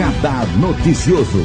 Radar 0.00 0.46
Noticioso. 0.58 1.44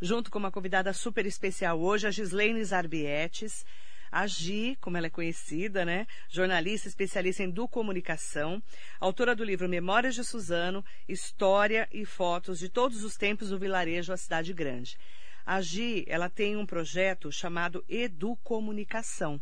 Junto 0.00 0.30
com 0.30 0.38
uma 0.38 0.52
convidada 0.52 0.92
super 0.92 1.26
especial 1.26 1.80
hoje, 1.80 2.06
a 2.06 2.10
Gislaine 2.12 2.64
Zarbietes. 2.64 3.66
A 4.12 4.28
Gi, 4.28 4.78
como 4.80 4.96
ela 4.96 5.08
é 5.08 5.10
conhecida, 5.10 5.84
né? 5.84 6.06
Jornalista 6.28 6.86
especialista 6.86 7.42
em 7.42 7.52
comunicação, 7.68 8.62
autora 9.00 9.34
do 9.34 9.42
livro 9.42 9.68
Memórias 9.68 10.14
de 10.14 10.22
Suzano, 10.22 10.84
História 11.08 11.88
e 11.90 12.04
Fotos 12.04 12.60
de 12.60 12.68
Todos 12.68 13.02
os 13.02 13.16
Tempos 13.16 13.48
do 13.48 13.58
Vilarejo 13.58 14.12
à 14.12 14.16
Cidade 14.16 14.52
Grande. 14.52 14.96
A 15.44 15.60
Gi, 15.60 16.04
ela 16.06 16.28
tem 16.28 16.56
um 16.56 16.64
projeto 16.64 17.32
chamado 17.32 17.84
Educomunicação 17.88 19.40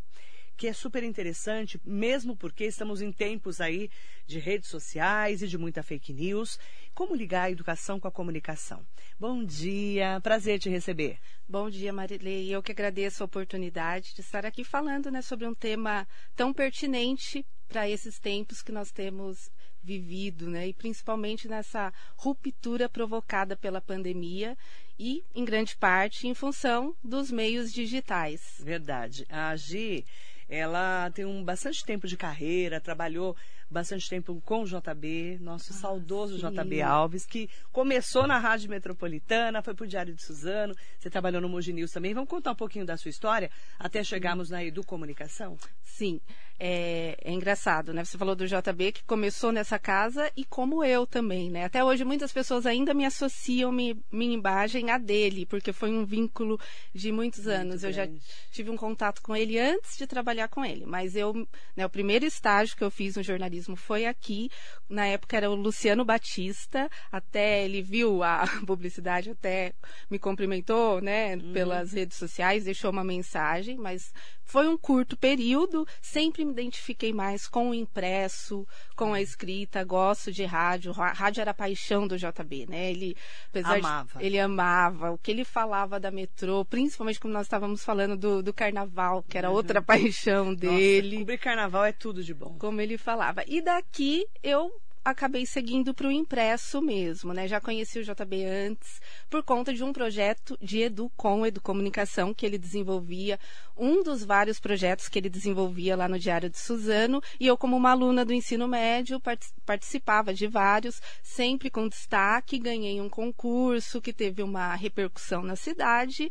que 0.59 0.67
é 0.67 0.73
super 0.73 1.05
interessante, 1.05 1.81
mesmo 1.85 2.37
porque 2.37 2.65
estamos 2.65 3.01
em 3.01 3.13
tempos 3.13 3.61
aí 3.61 3.89
de 4.27 4.41
redes 4.41 4.69
sociais 4.69 5.41
e 5.41 5.47
de 5.47 5.57
muita 5.57 5.85
fake 5.85 6.13
news. 6.13 6.59
Como 6.93 7.15
ligar 7.15 7.45
a 7.45 7.51
educação 7.51 8.01
com 8.01 8.09
a 8.09 8.13
comunicação? 8.13 8.85
Bom 9.21 9.45
dia, 9.45 10.21
prazer 10.21 10.59
te 10.59 10.69
receber. 10.69 11.21
Bom 11.49 11.71
dia, 11.71 11.93
Marilei. 11.93 12.53
Eu 12.53 12.61
que 12.61 12.73
agradeço 12.73 13.23
a 13.23 13.27
oportunidade 13.27 14.13
de 14.17 14.21
estar 14.21 14.45
aqui 14.45 14.65
falando 14.65 15.13
né, 15.13 15.23
sobre 15.23 15.47
um 15.47 15.55
tema 15.55 16.09
tão 16.35 16.53
pertinente 16.53 17.47
para 17.69 17.89
esses 17.89 18.19
tempos 18.19 18.61
que 18.61 18.73
nós 18.73 18.91
temos 18.91 19.53
vivido, 19.81 20.51
né? 20.51 20.67
E 20.67 20.73
principalmente 20.73 21.47
nessa 21.47 21.93
ruptura 22.17 22.89
provocada 22.89 23.57
pela 23.57 23.81
pandemia 23.81 24.59
e, 24.99 25.23
em 25.33 25.45
grande 25.45 25.77
parte, 25.77 26.27
em 26.27 26.35
função 26.35 26.97
dos 27.03 27.31
meios 27.31 27.73
digitais. 27.73 28.61
Verdade. 28.61 29.25
A 29.29 29.55
Gi, 29.55 30.05
ela 30.49 31.11
tem 31.11 31.25
um 31.25 31.45
bastante 31.45 31.85
tempo 31.85 32.07
de 32.07 32.17
carreira, 32.17 32.81
trabalhou 32.81 33.37
bastante 33.71 34.09
tempo 34.09 34.41
com 34.45 34.63
o 34.63 34.65
JB, 34.65 35.39
nosso 35.41 35.73
ah, 35.73 35.77
saudoso 35.77 36.39
sim. 36.39 36.49
JB 36.49 36.81
Alves, 36.81 37.27
que 37.27 37.51
começou 37.71 38.27
na 38.27 38.39
Rádio 38.39 38.71
Metropolitana, 38.71 39.63
foi 39.63 39.75
para 39.75 39.85
o 39.85 39.87
Diário 39.87 40.15
de 40.15 40.23
Suzano, 40.23 40.75
você 40.99 41.11
trabalhou 41.11 41.41
no 41.41 41.49
Mogi 41.49 41.73
News 41.73 41.93
também. 41.93 42.15
Vamos 42.15 42.31
contar 42.31 42.53
um 42.53 42.57
pouquinho 42.57 42.87
da 42.87 42.97
sua 42.97 43.11
história 43.11 43.51
até 43.79 44.03
chegarmos 44.03 44.49
na 44.49 44.65
Edu 44.65 44.85
Comunicação? 44.85 45.57
Sim, 45.83 46.21
é, 46.59 47.17
é, 47.23 47.33
engraçado, 47.33 47.93
né? 47.93 48.05
Você 48.05 48.17
falou 48.17 48.35
do 48.35 48.47
JB 48.47 48.93
que 48.93 49.05
começou 49.05 49.53
nessa 49.53 49.79
casa 49.79 50.31
e 50.37 50.45
como 50.45 50.83
eu 50.83 51.07
também, 51.07 51.51
né? 51.51 51.65
Até 51.65 51.85
hoje 51.85 52.05
muitas 52.05 52.33
pessoas 52.33 52.67
ainda 52.67 52.95
me 52.95 53.05
associam 53.05 53.71
mi, 53.71 54.01
minha 54.11 54.35
imagem 54.35 54.91
a 54.91 54.99
dele, 54.99 55.45
porque 55.45 55.73
foi 55.73 55.93
um 55.93 56.05
vínculo 56.05 56.59
de 56.95 57.13
muitos 57.13 57.45
Muito 57.45 57.57
anos. 57.57 57.83
Grande. 57.83 57.87
Eu 57.87 57.93
já 57.93 58.21
tive 58.51 58.71
um 58.71 58.77
contato 58.77 59.21
com 59.21 59.37
ele 59.37 59.59
antes 59.59 59.97
de 59.97 60.07
trabalhar 60.07 60.38
com 60.47 60.65
ele, 60.65 60.85
mas 60.87 61.17
eu, 61.17 61.35
né, 61.75 61.87
o 61.87 61.91
primeiro 61.91 62.25
estágio 62.25 62.77
que 62.77 62.85
eu 62.85 62.91
fiz 62.91 63.17
no 63.17 63.23
jornalismo 63.23 63.75
foi 63.75 64.07
aqui. 64.07 64.51
Na 64.89 65.07
época 65.07 65.37
era 65.37 65.51
o 65.51 65.55
Luciano 65.55 66.05
Batista, 66.05 66.89
até 67.11 67.65
ele 67.65 67.83
viu 67.83 68.23
a 68.23 68.45
publicidade, 68.67 69.31
até 69.31 69.73
me 70.11 70.19
cumprimentou, 70.19 71.01
né, 71.01 71.35
uhum. 71.35 71.53
pelas 71.53 71.93
redes 71.93 72.17
sociais, 72.17 72.65
deixou 72.65 72.91
uma 72.91 73.03
mensagem, 73.03 73.77
mas 73.79 74.13
foi 74.49 74.67
um 74.67 74.79
curto 74.79 75.15
período, 75.15 75.87
sempre 76.01 76.43
me 76.43 76.53
identifiquei 76.53 77.13
mais 77.13 77.47
com 77.47 77.69
o 77.69 77.75
impresso, 77.75 78.67
com 78.97 79.13
a 79.13 79.21
escrita, 79.21 79.85
gosto 79.85 80.33
de 80.33 80.47
rádio. 80.47 80.91
Rádio 80.91 81.43
era 81.43 81.51
a 81.51 81.55
paixão 81.55 82.09
do 82.09 82.17
JB, 82.17 82.67
né? 82.67 82.91
Ele, 82.91 83.15
amava. 83.63 84.19
De, 84.19 84.25
ele 84.25 84.41
amava 84.41 85.11
o 85.11 85.19
que 85.19 85.31
ele 85.31 85.45
falava 85.45 86.01
da 86.01 86.11
metrô, 86.11 86.65
principalmente 86.65 87.21
como 87.21 87.35
nós 87.35 87.45
estávamos 87.45 87.85
falando 87.85 88.17
do, 88.17 88.43
do 88.43 88.55
carnaval, 88.55 89.23
que 89.23 89.37
era 89.37 89.51
uhum. 89.51 89.57
outra 89.57 89.83
paixão 89.85 90.28
dele. 90.55 91.09
Nossa, 91.09 91.19
cobrir 91.21 91.39
carnaval 91.39 91.85
é 91.85 91.93
tudo 91.93 92.23
de 92.23 92.35
bom. 92.35 92.57
Como 92.59 92.81
ele 92.81 92.99
falava. 92.99 93.45
E 93.47 93.61
daqui 93.61 94.27
eu 94.43 94.71
acabei 95.11 95.45
seguindo 95.47 95.95
para 95.95 96.09
o 96.09 96.13
impresso 96.13 96.81
mesmo, 96.81 97.33
né? 97.33 97.49
Já 97.49 97.61
conheci 97.61 97.99
o 97.99 98.05
JB 98.05 98.45
antes 98.45 99.01
por 99.29 99.43
conta 99.43 99.73
de 99.73 99.83
um 99.83 99.93
projeto 99.93 100.57
de 100.61 100.81
Educom, 100.83 101.47
Educomunicação, 101.47 102.33
que 102.33 102.45
ele 102.45 102.59
desenvolvia, 102.59 103.39
um 103.77 104.03
dos 104.03 104.25
vários 104.25 104.59
projetos 104.59 105.09
que 105.09 105.19
ele 105.19 105.29
desenvolvia 105.29 105.97
lá 105.97 106.09
no 106.09 106.19
Diário 106.19 106.51
de 106.51 106.59
Suzano, 106.59 107.23
e 107.39 107.47
eu 107.47 107.57
como 107.57 107.77
uma 107.77 107.91
aluna 107.91 108.25
do 108.25 108.33
ensino 108.33 108.67
médio 108.67 109.21
participava 109.65 110.35
de 110.35 110.47
vários, 110.47 111.01
sempre 111.23 111.71
com 111.71 111.89
destaque, 111.89 112.59
ganhei 112.59 113.01
um 113.01 113.09
concurso 113.09 114.01
que 114.01 114.13
teve 114.13 114.43
uma 114.43 114.75
repercussão 114.75 115.43
na 115.43 115.57
cidade, 115.57 116.31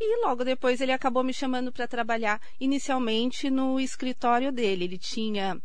e 0.00 0.24
logo 0.24 0.44
depois 0.44 0.80
ele 0.80 0.92
acabou 0.92 1.24
me 1.24 1.34
chamando 1.34 1.72
para 1.72 1.88
trabalhar 1.88 2.40
inicialmente 2.60 3.50
no 3.50 3.80
escritório 3.80 4.52
dele. 4.52 4.84
Ele 4.84 4.98
tinha 4.98 5.60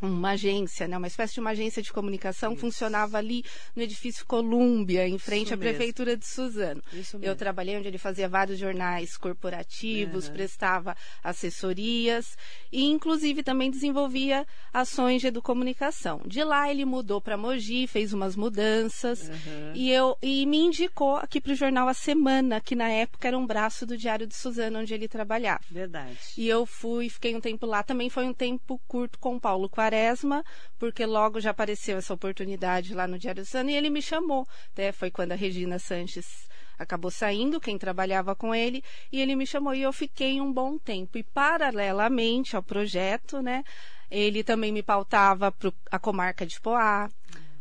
uma 0.00 0.30
agência, 0.30 0.86
né, 0.86 0.96
uma 0.96 1.06
espécie 1.06 1.34
de 1.34 1.40
uma 1.40 1.50
agência 1.50 1.82
de 1.82 1.92
comunicação, 1.92 2.52
Isso. 2.52 2.60
funcionava 2.60 3.16
ali 3.16 3.44
no 3.74 3.82
edifício 3.82 4.26
Colúmbia, 4.26 5.08
em 5.08 5.18
frente 5.18 5.46
Isso 5.46 5.54
à 5.54 5.56
mesmo. 5.56 5.74
prefeitura 5.74 6.16
de 6.16 6.26
Suzano. 6.26 6.82
Eu 7.22 7.34
trabalhei 7.34 7.76
onde 7.76 7.88
ele 7.88 7.98
fazia 7.98 8.28
vários 8.28 8.58
jornais 8.58 9.16
corporativos, 9.16 10.28
uhum. 10.28 10.34
prestava 10.34 10.96
assessorias 11.22 12.36
e 12.70 12.84
inclusive 12.84 13.42
também 13.42 13.70
desenvolvia 13.70 14.46
ações 14.72 15.20
de 15.22 15.28
educomunicação. 15.28 16.20
De 16.26 16.44
lá 16.44 16.70
ele 16.70 16.84
mudou 16.84 17.20
para 17.20 17.36
Mogi, 17.36 17.86
fez 17.86 18.12
umas 18.12 18.36
mudanças 18.36 19.28
uhum. 19.28 19.72
e 19.74 19.90
eu 19.90 20.16
e 20.20 20.44
me 20.44 20.58
indicou 20.58 21.16
aqui 21.16 21.40
para 21.40 21.52
o 21.52 21.56
jornal 21.56 21.88
A 21.88 21.94
Semana, 21.94 22.60
que 22.60 22.74
na 22.74 22.88
época 22.88 23.28
era 23.28 23.38
um 23.38 23.46
braço 23.46 23.86
do 23.86 23.96
Diário 23.96 24.26
de 24.26 24.34
Suzano 24.34 24.80
onde 24.80 24.92
ele 24.92 25.08
trabalhava. 25.08 25.62
Verdade. 25.70 26.18
E 26.36 26.46
eu 26.46 26.66
fui, 26.66 27.08
fiquei 27.08 27.34
um 27.34 27.40
tempo 27.40 27.64
lá, 27.64 27.82
também 27.82 28.10
foi 28.10 28.26
um 28.26 28.34
tempo 28.34 28.80
curto 28.86 29.18
com 29.18 29.36
o 29.36 29.40
Paulo 29.40 29.68
Quaresma, 29.86 30.44
porque 30.78 31.06
logo 31.06 31.40
já 31.40 31.50
apareceu 31.50 31.98
essa 31.98 32.12
oportunidade 32.12 32.92
lá 32.94 33.06
no 33.06 33.18
Diário 33.18 33.44
Sano 33.44 33.70
e 33.70 33.76
ele 33.76 33.88
me 33.88 34.02
chamou. 34.02 34.46
Né? 34.76 34.90
Foi 34.90 35.10
quando 35.10 35.32
a 35.32 35.36
Regina 35.36 35.78
Sanches 35.78 36.48
acabou 36.78 37.10
saindo, 37.10 37.60
quem 37.60 37.78
trabalhava 37.78 38.34
com 38.34 38.54
ele, 38.54 38.82
e 39.10 39.20
ele 39.20 39.34
me 39.34 39.46
chamou 39.46 39.74
e 39.74 39.82
eu 39.82 39.92
fiquei 39.92 40.40
um 40.40 40.52
bom 40.52 40.76
tempo. 40.76 41.16
E 41.16 41.22
paralelamente 41.22 42.56
ao 42.56 42.62
projeto, 42.62 43.40
né, 43.40 43.64
ele 44.10 44.42
também 44.42 44.72
me 44.72 44.82
pautava 44.82 45.50
para 45.50 45.72
a 45.90 45.98
comarca 45.98 46.44
de 46.44 46.60
Poá, 46.60 47.08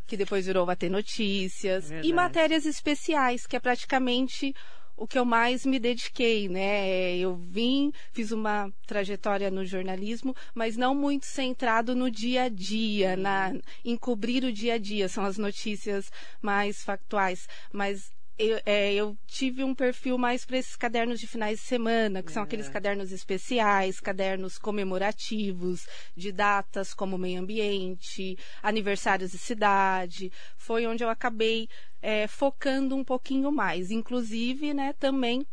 que 0.06 0.18
depois 0.18 0.46
virou 0.46 0.66
Bater 0.66 0.90
Notícias, 0.90 1.92
é 1.92 2.02
e 2.02 2.12
matérias 2.12 2.66
especiais, 2.66 3.48
que 3.48 3.56
é 3.56 3.60
praticamente 3.60 4.54
o 4.98 5.08
que 5.08 5.20
eu 5.20 5.26
mais 5.26 5.66
me 5.66 5.80
dediquei, 5.80 6.48
né? 6.48 7.18
Eu 7.18 7.36
vim, 7.36 7.92
fiz 8.12 8.32
uma 8.32 8.72
trajetória 8.88 9.52
no 9.52 9.66
jornalismo, 9.66 10.36
mas 10.54 10.78
não 10.78 10.96
muito 10.96 11.26
centrado 11.26 11.96
no 11.96 12.10
dia 12.10 12.44
a 12.44 12.50
dia, 12.50 13.16
na 13.16 13.54
em 13.84 13.98
cobrir 13.98 14.44
o 14.44 14.54
dia 14.54 14.76
a 14.76 14.78
dia, 14.78 15.10
são 15.10 15.26
as 15.26 15.38
notícias 15.38 16.12
mais 16.42 16.84
factuais, 16.84 17.48
mas 17.72 18.12
eu, 18.38 18.60
é, 18.66 18.94
eu, 18.94 19.18
tive 19.26 19.64
um 19.64 19.74
perfil 19.74 20.18
mais 20.18 20.46
para 20.46 20.58
esses 20.58 20.76
cadernos 20.76 21.20
de 21.20 21.28
finais 21.28 21.60
de 21.60 21.66
semana, 21.66 22.22
que 22.22 22.32
são 22.32 22.44
é. 22.44 22.46
aqueles 22.46 22.68
cadernos 22.68 23.12
especiais, 23.12 24.00
cadernos 24.00 24.58
comemorativos, 24.58 25.88
de 26.16 26.32
datas 26.32 26.94
como 26.94 27.18
meio 27.18 27.42
ambiente, 27.42 28.38
aniversários 28.62 29.32
de 29.32 29.38
cidade. 29.38 30.32
Foi 30.58 30.86
onde 30.86 31.04
eu 31.04 31.10
acabei 31.10 31.70
é, 32.02 32.28
focando 32.28 32.96
um 32.96 33.04
pouquinho 33.04 33.52
mais. 33.52 33.90
Inclusive, 33.90 34.74
né, 34.74 34.94
também 35.00 35.46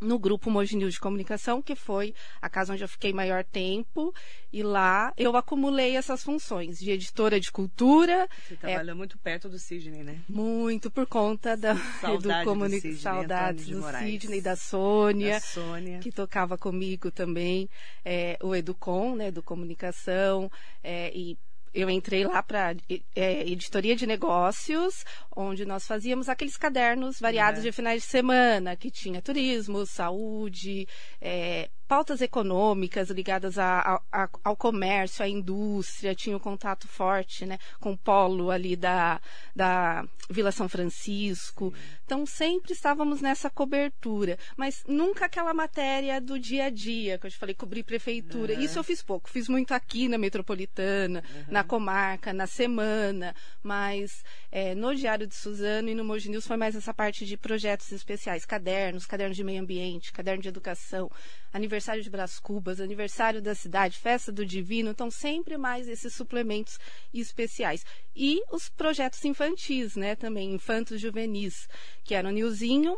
no 0.00 0.18
grupo 0.18 0.50
Mogi 0.50 0.76
News 0.76 0.94
de 0.94 1.00
Comunicação, 1.00 1.62
que 1.62 1.74
foi 1.74 2.14
a 2.40 2.48
casa 2.48 2.72
onde 2.72 2.84
eu 2.84 2.88
fiquei 2.88 3.12
maior 3.12 3.44
tempo, 3.44 4.14
e 4.52 4.62
lá 4.62 5.12
eu 5.16 5.36
acumulei 5.36 5.96
essas 5.96 6.22
funções 6.22 6.78
de 6.78 6.90
editora 6.90 7.40
de 7.40 7.50
cultura. 7.50 8.28
Você 8.46 8.56
trabalhou 8.56 8.92
é, 8.92 8.94
muito 8.94 9.18
perto 9.18 9.48
do 9.48 9.58
Sidney, 9.58 10.02
né? 10.02 10.20
Muito, 10.28 10.90
por 10.90 11.06
conta 11.06 11.56
da 11.56 11.76
Saudade 12.00 12.44
do, 12.44 12.50
comuni... 12.50 12.76
do 12.76 12.82
Sidney, 12.82 12.98
Saudades 12.98 13.68
do 13.68 13.82
Sidney, 13.82 14.40
da 14.40 14.56
Sônia, 14.56 15.34
da 15.34 15.40
Sônia, 15.40 15.98
que 16.00 16.12
tocava 16.12 16.58
comigo 16.58 17.10
também, 17.10 17.68
é, 18.04 18.38
o 18.42 18.54
Educom, 18.54 19.16
né, 19.16 19.30
do 19.30 19.42
Comunicação, 19.42 20.50
é, 20.82 21.10
e 21.14 21.38
eu 21.76 21.90
entrei 21.90 22.24
lá 22.24 22.42
para 22.42 22.74
é, 23.14 23.42
editoria 23.42 23.94
de 23.94 24.06
negócios, 24.06 25.04
onde 25.36 25.66
nós 25.66 25.86
fazíamos 25.86 26.28
aqueles 26.28 26.56
cadernos 26.56 27.20
variados 27.20 27.60
uhum. 27.60 27.66
de 27.66 27.72
finais 27.72 28.02
de 28.02 28.08
semana, 28.08 28.74
que 28.74 28.90
tinha 28.90 29.20
turismo, 29.20 29.84
saúde, 29.84 30.88
é, 31.20 31.68
pautas 31.86 32.20
econômicas 32.20 33.10
ligadas 33.10 33.58
a, 33.58 34.00
a, 34.12 34.28
ao 34.42 34.56
comércio, 34.56 35.24
à 35.24 35.28
indústria, 35.28 36.14
tinha 36.14 36.36
um 36.36 36.40
contato 36.40 36.88
forte 36.88 37.46
né, 37.46 37.58
com 37.80 37.92
o 37.92 37.98
polo 37.98 38.50
ali 38.50 38.74
da, 38.74 39.20
da 39.54 40.04
Vila 40.28 40.50
São 40.50 40.68
Francisco. 40.68 41.72
Então, 42.04 42.26
sempre 42.26 42.72
estávamos 42.72 43.20
nessa 43.20 43.48
cobertura, 43.48 44.38
mas 44.56 44.84
nunca 44.86 45.26
aquela 45.26 45.54
matéria 45.54 46.20
do 46.20 46.38
dia 46.38 46.64
a 46.64 46.70
dia, 46.70 47.18
que 47.18 47.26
eu 47.26 47.30
te 47.30 47.38
falei, 47.38 47.54
cobrir 47.54 47.84
prefeitura. 47.84 48.54
Uhum. 48.54 48.60
Isso 48.60 48.78
eu 48.78 48.84
fiz 48.84 49.02
pouco, 49.02 49.30
fiz 49.30 49.48
muito 49.48 49.72
aqui 49.72 50.08
na 50.08 50.18
Metropolitana, 50.18 51.22
uhum. 51.28 51.44
na 51.48 51.62
comarca, 51.62 52.32
na 52.32 52.46
semana, 52.46 53.34
mas 53.62 54.24
é, 54.50 54.74
no 54.74 54.94
Diário 54.94 55.26
de 55.26 55.34
Suzano 55.34 55.88
e 55.88 55.94
no 55.94 56.04
Mogi 56.04 56.28
News 56.28 56.46
foi 56.46 56.56
mais 56.56 56.74
essa 56.74 56.92
parte 56.92 57.24
de 57.24 57.36
projetos 57.36 57.90
especiais, 57.92 58.44
cadernos, 58.44 59.06
cadernos 59.06 59.36
de 59.36 59.44
meio 59.44 59.62
ambiente, 59.62 60.12
caderno 60.12 60.42
de 60.42 60.48
educação, 60.48 61.10
aniversário 61.52 61.75
aniversário 61.76 62.02
de 62.02 62.10
Brás 62.10 62.38
Cubas, 62.38 62.80
aniversário 62.80 63.42
da 63.42 63.54
cidade, 63.54 63.98
festa 63.98 64.32
do 64.32 64.46
Divino, 64.46 64.90
então 64.90 65.10
sempre 65.10 65.58
mais 65.58 65.86
esses 65.86 66.14
suplementos 66.14 66.78
especiais. 67.12 67.84
E 68.14 68.40
os 68.50 68.68
projetos 68.68 69.22
infantis, 69.24 69.94
né, 69.94 70.16
também, 70.16 70.54
infantos 70.54 71.00
juvenis, 71.00 71.68
que 72.02 72.14
era 72.14 72.28
o 72.28 72.32
Nilzinho, 72.32 72.96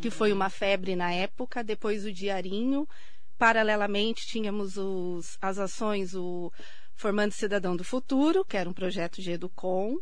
que 0.00 0.10
foi 0.10 0.30
uma 0.30 0.50
febre 0.50 0.94
na 0.94 1.10
época, 1.10 1.64
depois 1.64 2.04
o 2.04 2.12
Diarinho, 2.12 2.86
paralelamente 3.38 4.26
tínhamos 4.26 4.76
os, 4.76 5.38
as 5.40 5.58
ações, 5.58 6.14
o 6.14 6.52
Formando 6.94 7.32
Cidadão 7.32 7.74
do 7.74 7.82
Futuro, 7.82 8.44
que 8.44 8.56
era 8.58 8.68
um 8.68 8.74
projeto 8.74 9.22
de 9.22 9.32
Educom, 9.32 9.96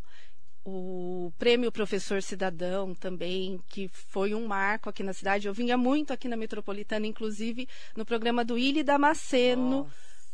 o 0.65 1.33
Prêmio 1.39 1.73
Professor 1.73 2.23
Cidadão 2.23 2.95
também, 2.95 3.61
que 3.69 3.89
foi 3.89 4.35
um 4.35 4.47
marco 4.47 4.89
aqui 4.89 5.03
na 5.03 5.13
cidade. 5.13 5.47
Eu 5.47 5.55
vinha 5.55 5.77
muito 5.77 6.13
aqui 6.13 6.29
na 6.29 6.37
Metropolitana, 6.37 7.07
inclusive 7.07 7.69
no 7.97 8.05
programa 8.05 8.45
do 8.45 8.59
Ilha 8.59 8.85
Damasceno. 8.85 9.91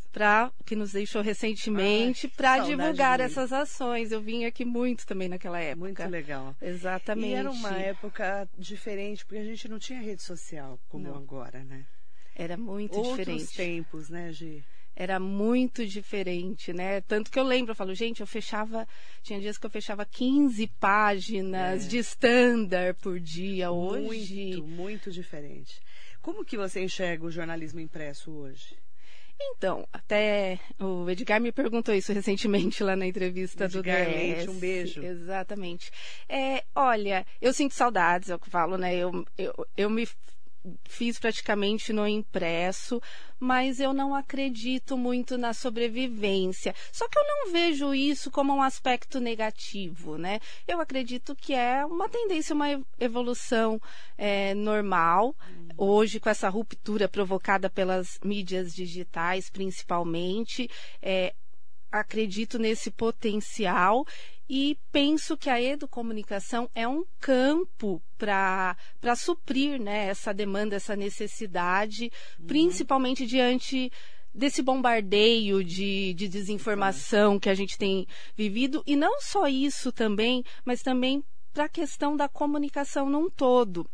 Pra, 0.09 0.51
que 0.65 0.75
nos 0.75 0.93
deixou 0.93 1.21
recentemente 1.21 2.27
para 2.27 2.59
divulgar 2.59 3.19
essas 3.19 3.53
ações. 3.53 4.11
Eu 4.11 4.19
vim 4.19 4.45
aqui 4.45 4.65
muito 4.65 5.05
também 5.05 5.27
naquela 5.27 5.59
época. 5.59 5.85
Muito 5.85 6.09
legal. 6.09 6.55
Exatamente. 6.59 7.33
E 7.33 7.35
era 7.35 7.51
uma 7.51 7.77
época 7.77 8.49
diferente, 8.57 9.23
porque 9.23 9.41
a 9.41 9.45
gente 9.45 9.67
não 9.67 9.77
tinha 9.77 10.01
rede 10.01 10.23
social 10.23 10.79
como 10.89 11.03
não. 11.03 11.15
agora, 11.15 11.63
né? 11.63 11.85
Era 12.35 12.57
muito 12.57 12.95
Outros 12.95 13.17
diferente. 13.17 13.41
Outros 13.41 13.55
tempos, 13.55 14.09
né, 14.09 14.31
Gi? 14.31 14.63
Era 14.99 15.19
muito 15.19 15.85
diferente, 15.85 16.73
né? 16.73 17.01
Tanto 17.01 17.29
que 17.29 17.37
eu 17.37 17.43
lembro, 17.43 17.71
eu 17.71 17.75
falo, 17.75 17.93
gente, 17.93 18.21
eu 18.21 18.25
fechava, 18.25 18.87
tinha 19.21 19.39
dias 19.39 19.55
que 19.55 19.65
eu 19.67 19.69
fechava 19.69 20.03
15 20.03 20.65
páginas 20.79 21.85
é. 21.85 21.87
de 21.87 21.99
standard 21.99 22.97
por 22.99 23.19
dia 23.19 23.69
hoje. 23.69 24.55
Muito, 24.55 24.67
muito 24.67 25.11
diferente. 25.11 25.79
Como 26.19 26.43
que 26.43 26.57
você 26.57 26.83
enxerga 26.83 27.27
o 27.27 27.31
jornalismo 27.31 27.79
impresso 27.79 28.31
hoje? 28.31 28.75
Então, 29.39 29.87
até 29.93 30.59
o 30.79 31.07
Edgar 31.07 31.39
me 31.39 31.51
perguntou 31.51 31.93
isso 31.93 32.11
recentemente 32.11 32.83
lá 32.83 32.95
na 32.95 33.05
entrevista 33.05 33.65
Edgar 33.65 34.03
do 34.03 34.11
DS. 34.11 34.47
um 34.47 34.59
beijo. 34.59 35.03
Exatamente. 35.03 35.91
É, 36.27 36.63
olha, 36.73 37.23
eu 37.39 37.53
sinto 37.53 37.75
saudades, 37.75 38.31
é 38.31 38.35
o 38.35 38.39
que 38.39 38.49
falo, 38.49 38.79
né? 38.79 38.95
Eu, 38.95 39.23
eu, 39.37 39.53
eu 39.77 39.91
me 39.91 40.07
fiz 40.85 41.19
praticamente 41.19 41.91
no 41.93 42.07
impresso, 42.07 43.01
mas 43.39 43.79
eu 43.79 43.93
não 43.93 44.15
acredito 44.15 44.97
muito 44.97 45.37
na 45.37 45.53
sobrevivência. 45.53 46.73
Só 46.91 47.07
que 47.07 47.17
eu 47.17 47.23
não 47.23 47.51
vejo 47.51 47.93
isso 47.93 48.31
como 48.31 48.53
um 48.53 48.61
aspecto 48.61 49.19
negativo, 49.19 50.17
né? 50.17 50.39
Eu 50.67 50.81
acredito 50.81 51.35
que 51.35 51.53
é 51.53 51.85
uma 51.85 52.09
tendência, 52.09 52.55
uma 52.55 52.81
evolução 52.99 53.79
é, 54.17 54.53
normal. 54.53 55.35
Hoje, 55.77 56.19
com 56.19 56.29
essa 56.29 56.49
ruptura 56.49 57.07
provocada 57.07 57.69
pelas 57.69 58.19
mídias 58.23 58.73
digitais, 58.73 59.49
principalmente, 59.49 60.69
é, 61.01 61.33
acredito 61.91 62.59
nesse 62.59 62.91
potencial 62.91 64.05
e 64.49 64.77
penso 64.91 65.35
que 65.35 65.49
a 65.49 65.61
educomunicação 65.61 66.69
é 66.73 66.87
um 66.87 67.03
campo 67.19 68.01
para 68.17 68.75
suprir 69.15 69.81
né, 69.81 70.07
essa 70.07 70.33
demanda, 70.33 70.75
essa 70.75 70.95
necessidade, 70.95 72.11
uhum. 72.39 72.45
principalmente 72.47 73.25
diante 73.25 73.91
desse 74.33 74.61
bombardeio 74.61 75.63
de, 75.63 76.13
de 76.13 76.27
desinformação 76.27 77.33
uhum. 77.33 77.39
que 77.39 77.49
a 77.49 77.55
gente 77.55 77.77
tem 77.77 78.07
vivido. 78.35 78.83
E 78.85 78.95
não 78.95 79.19
só 79.19 79.47
isso 79.47 79.91
também, 79.91 80.43
mas 80.63 80.81
também 80.81 81.23
para 81.53 81.65
a 81.65 81.69
questão 81.69 82.15
da 82.15 82.29
comunicação 82.29 83.09
num 83.09 83.29
todo 83.29 83.89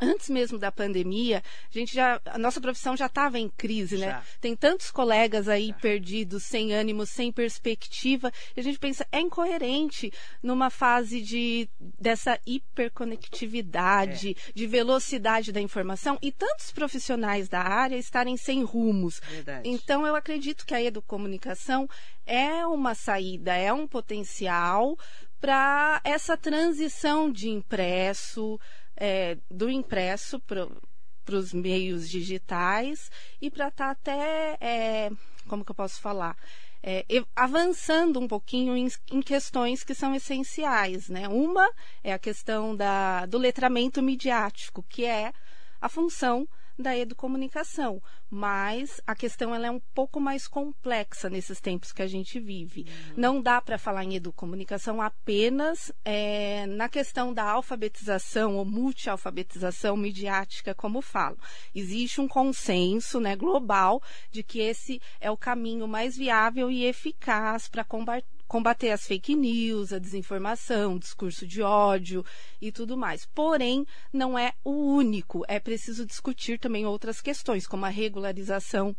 antes 0.00 0.28
mesmo 0.28 0.58
da 0.58 0.70
pandemia, 0.70 1.42
a 1.70 1.78
gente 1.78 1.94
já, 1.94 2.20
a 2.26 2.38
nossa 2.38 2.60
profissão 2.60 2.96
já 2.96 3.06
estava 3.06 3.38
em 3.38 3.48
crise, 3.48 3.96
né? 3.96 4.10
Já. 4.10 4.22
Tem 4.40 4.54
tantos 4.56 4.90
colegas 4.90 5.48
aí 5.48 5.68
já. 5.68 5.74
perdidos, 5.74 6.42
sem 6.44 6.72
ânimo, 6.72 7.06
sem 7.06 7.32
perspectiva, 7.32 8.32
e 8.56 8.60
a 8.60 8.62
gente 8.62 8.78
pensa, 8.78 9.06
é 9.10 9.20
incoerente 9.20 10.12
numa 10.42 10.70
fase 10.70 11.20
de 11.20 11.68
dessa 11.98 12.38
hiperconectividade, 12.46 14.30
é. 14.30 14.52
de 14.54 14.66
velocidade 14.66 15.52
da 15.52 15.60
informação 15.60 16.18
e 16.20 16.30
tantos 16.30 16.70
profissionais 16.70 17.48
da 17.48 17.60
área 17.60 17.96
estarem 17.96 18.36
sem 18.36 18.62
rumos. 18.62 19.20
Verdade. 19.28 19.68
Então 19.68 20.06
eu 20.06 20.14
acredito 20.14 20.66
que 20.66 20.74
a 20.74 20.82
educomunicação 20.82 21.88
é 22.26 22.66
uma 22.66 22.94
saída, 22.94 23.54
é 23.54 23.72
um 23.72 23.86
potencial 23.86 24.98
para 25.40 26.00
essa 26.02 26.36
transição 26.36 27.30
de 27.30 27.48
impresso, 27.48 28.58
é, 28.96 29.36
do 29.50 29.68
impresso 29.68 30.40
para 30.40 31.36
os 31.36 31.52
meios 31.52 32.08
digitais 32.08 33.10
e 33.40 33.50
para 33.50 33.68
estar 33.68 33.86
tá 33.86 33.90
até, 33.90 34.56
é, 34.60 35.10
como 35.46 35.64
que 35.64 35.70
eu 35.70 35.74
posso 35.74 36.00
falar? 36.00 36.36
É, 36.82 37.04
avançando 37.34 38.20
um 38.20 38.28
pouquinho 38.28 38.76
em, 38.76 38.88
em, 39.10 39.20
questões 39.20 39.82
que 39.82 39.94
são 39.94 40.14
essenciais. 40.14 41.08
Né? 41.08 41.26
Uma 41.28 41.68
é 42.02 42.12
a 42.12 42.18
questão 42.18 42.76
da, 42.76 43.26
do 43.26 43.38
letramento 43.38 44.00
midiático, 44.00 44.84
que 44.88 45.04
é 45.04 45.32
a 45.80 45.88
função 45.88 46.48
da 46.78 46.96
educomunicação. 46.96 48.02
Mas 48.28 49.00
a 49.06 49.14
questão 49.14 49.54
ela 49.54 49.66
é 49.66 49.70
um 49.70 49.80
pouco 49.94 50.20
mais 50.20 50.46
complexa 50.46 51.30
nesses 51.30 51.60
tempos 51.60 51.92
que 51.92 52.02
a 52.02 52.06
gente 52.06 52.38
vive. 52.40 52.80
Uhum. 52.80 53.14
Não 53.16 53.42
dá 53.42 53.60
para 53.60 53.78
falar 53.78 54.04
em 54.04 54.16
educomunicação 54.16 55.00
apenas 55.00 55.92
é, 56.04 56.66
na 56.66 56.88
questão 56.88 57.32
da 57.32 57.44
alfabetização 57.44 58.56
ou 58.56 58.64
multialfabetização 58.64 59.96
midiática, 59.96 60.74
como 60.74 61.00
falo. 61.00 61.38
Existe 61.74 62.20
um 62.20 62.28
consenso 62.28 63.20
né, 63.20 63.36
global 63.36 64.02
de 64.30 64.42
que 64.42 64.60
esse 64.60 65.00
é 65.20 65.30
o 65.30 65.36
caminho 65.36 65.86
mais 65.86 66.16
viável 66.16 66.70
e 66.70 66.84
eficaz 66.84 67.68
para 67.68 67.84
combater 67.84 68.35
combater 68.46 68.90
as 68.90 69.06
fake 69.06 69.34
news, 69.34 69.92
a 69.92 69.98
desinformação, 69.98 70.94
o 70.94 70.98
discurso 70.98 71.46
de 71.46 71.62
ódio 71.62 72.24
e 72.60 72.70
tudo 72.70 72.96
mais. 72.96 73.26
Porém, 73.26 73.86
não 74.12 74.38
é 74.38 74.52
o 74.64 74.70
único. 74.70 75.44
É 75.48 75.58
preciso 75.58 76.06
discutir 76.06 76.58
também 76.58 76.86
outras 76.86 77.20
questões, 77.20 77.66
como 77.66 77.84
a 77.84 77.90
regularização. 77.90 78.94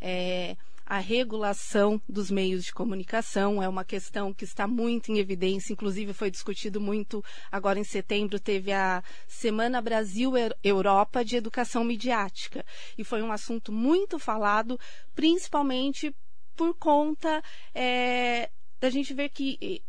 É, 0.00 0.56
a 0.90 0.98
regulação 0.98 2.02
dos 2.08 2.32
meios 2.32 2.64
de 2.64 2.72
comunicação 2.72 3.62
é 3.62 3.68
uma 3.68 3.84
questão 3.84 4.34
que 4.34 4.44
está 4.44 4.66
muito 4.66 5.12
em 5.12 5.18
evidência, 5.18 5.72
inclusive 5.72 6.12
foi 6.12 6.32
discutido 6.32 6.80
muito 6.80 7.24
agora 7.48 7.78
em 7.78 7.84
setembro, 7.84 8.40
teve 8.40 8.72
a 8.72 9.00
Semana 9.28 9.80
Brasil 9.80 10.32
Europa 10.64 11.24
de 11.24 11.36
Educação 11.36 11.84
Midiática, 11.84 12.66
e 12.98 13.04
foi 13.04 13.22
um 13.22 13.30
assunto 13.30 13.70
muito 13.70 14.18
falado, 14.18 14.80
principalmente 15.14 16.12
por 16.56 16.74
conta 16.74 17.40
é, 17.72 18.50
da 18.80 18.90
gente 18.90 19.12
ver 19.12 19.28
que 19.28 19.82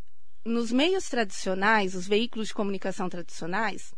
nos 0.43 0.71
meios 0.71 1.07
tradicionais, 1.07 1.95
os 1.95 2.07
veículos 2.07 2.50
de 2.50 2.53
comunicação 2.53 3.07
tradicionais, 3.07 3.93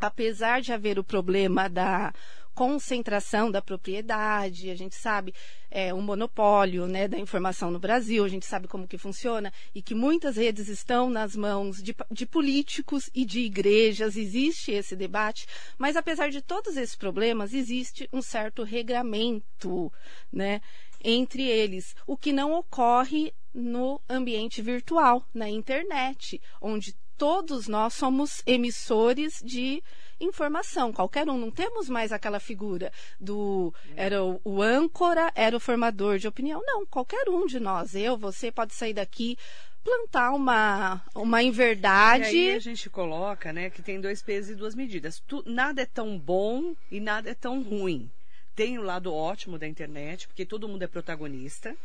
apesar 0.00 0.60
de 0.60 0.72
haver 0.72 0.98
o 0.98 1.04
problema 1.04 1.68
da 1.68 2.12
concentração 2.58 3.52
da 3.52 3.62
propriedade, 3.62 4.68
a 4.68 4.74
gente 4.74 4.96
sabe 4.96 5.32
é, 5.70 5.94
um 5.94 6.02
monopólio 6.02 6.88
né, 6.88 7.06
da 7.06 7.16
informação 7.16 7.70
no 7.70 7.78
Brasil, 7.78 8.24
a 8.24 8.28
gente 8.28 8.44
sabe 8.44 8.66
como 8.66 8.88
que 8.88 8.98
funciona 8.98 9.52
e 9.72 9.80
que 9.80 9.94
muitas 9.94 10.36
redes 10.36 10.66
estão 10.66 11.08
nas 11.08 11.36
mãos 11.36 11.80
de, 11.80 11.94
de 12.10 12.26
políticos 12.26 13.08
e 13.14 13.24
de 13.24 13.38
igrejas, 13.38 14.16
existe 14.16 14.72
esse 14.72 14.96
debate, 14.96 15.46
mas 15.78 15.94
apesar 15.94 16.30
de 16.30 16.42
todos 16.42 16.76
esses 16.76 16.96
problemas, 16.96 17.54
existe 17.54 18.08
um 18.12 18.20
certo 18.20 18.64
regramento 18.64 19.92
né, 20.32 20.60
entre 21.00 21.44
eles, 21.44 21.94
o 22.08 22.16
que 22.16 22.32
não 22.32 22.52
ocorre 22.52 23.32
no 23.58 24.00
ambiente 24.08 24.62
virtual, 24.62 25.22
na 25.34 25.48
internet, 25.48 26.40
onde 26.60 26.94
todos 27.16 27.66
nós 27.66 27.94
somos 27.94 28.42
emissores 28.46 29.42
de 29.44 29.82
informação, 30.20 30.92
qualquer 30.92 31.28
um. 31.28 31.36
Não 31.36 31.50
temos 31.50 31.88
mais 31.88 32.12
aquela 32.12 32.38
figura 32.38 32.92
do 33.18 33.74
era 33.96 34.22
o, 34.22 34.40
o, 34.44 34.62
âncora, 34.62 35.32
era 35.34 35.56
o 35.56 35.60
formador 35.60 36.18
de 36.18 36.28
opinião. 36.28 36.62
Não, 36.64 36.86
qualquer 36.86 37.28
um 37.28 37.44
de 37.46 37.58
nós, 37.58 37.94
eu, 37.94 38.16
você, 38.16 38.50
pode 38.52 38.74
sair 38.74 38.94
daqui 38.94 39.36
plantar 39.84 40.32
uma, 40.32 41.02
uma 41.14 41.42
inverdade. 41.42 42.36
E 42.36 42.50
aí 42.50 42.56
a 42.56 42.60
gente 42.60 42.90
coloca, 42.90 43.52
né, 43.52 43.70
que 43.70 43.82
tem 43.82 44.00
dois 44.00 44.22
pesos 44.22 44.50
e 44.50 44.54
duas 44.54 44.74
medidas. 44.74 45.22
Tu, 45.26 45.42
nada 45.46 45.82
é 45.82 45.86
tão 45.86 46.18
bom 46.18 46.74
e 46.90 47.00
nada 47.00 47.30
é 47.30 47.34
tão 47.34 47.62
ruim. 47.62 48.10
Tem 48.54 48.78
o 48.78 48.82
lado 48.82 49.12
ótimo 49.12 49.58
da 49.58 49.66
internet, 49.66 50.26
porque 50.26 50.44
todo 50.44 50.68
mundo 50.68 50.82
é 50.82 50.86
protagonista. 50.86 51.76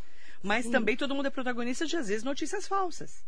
Mas 0.44 0.66
Sim. 0.66 0.72
também 0.72 0.94
todo 0.94 1.14
mundo 1.14 1.26
é 1.26 1.30
protagonista 1.30 1.86
de, 1.86 1.96
às 1.96 2.08
vezes, 2.08 2.22
notícias 2.22 2.68
falsas. 2.68 3.24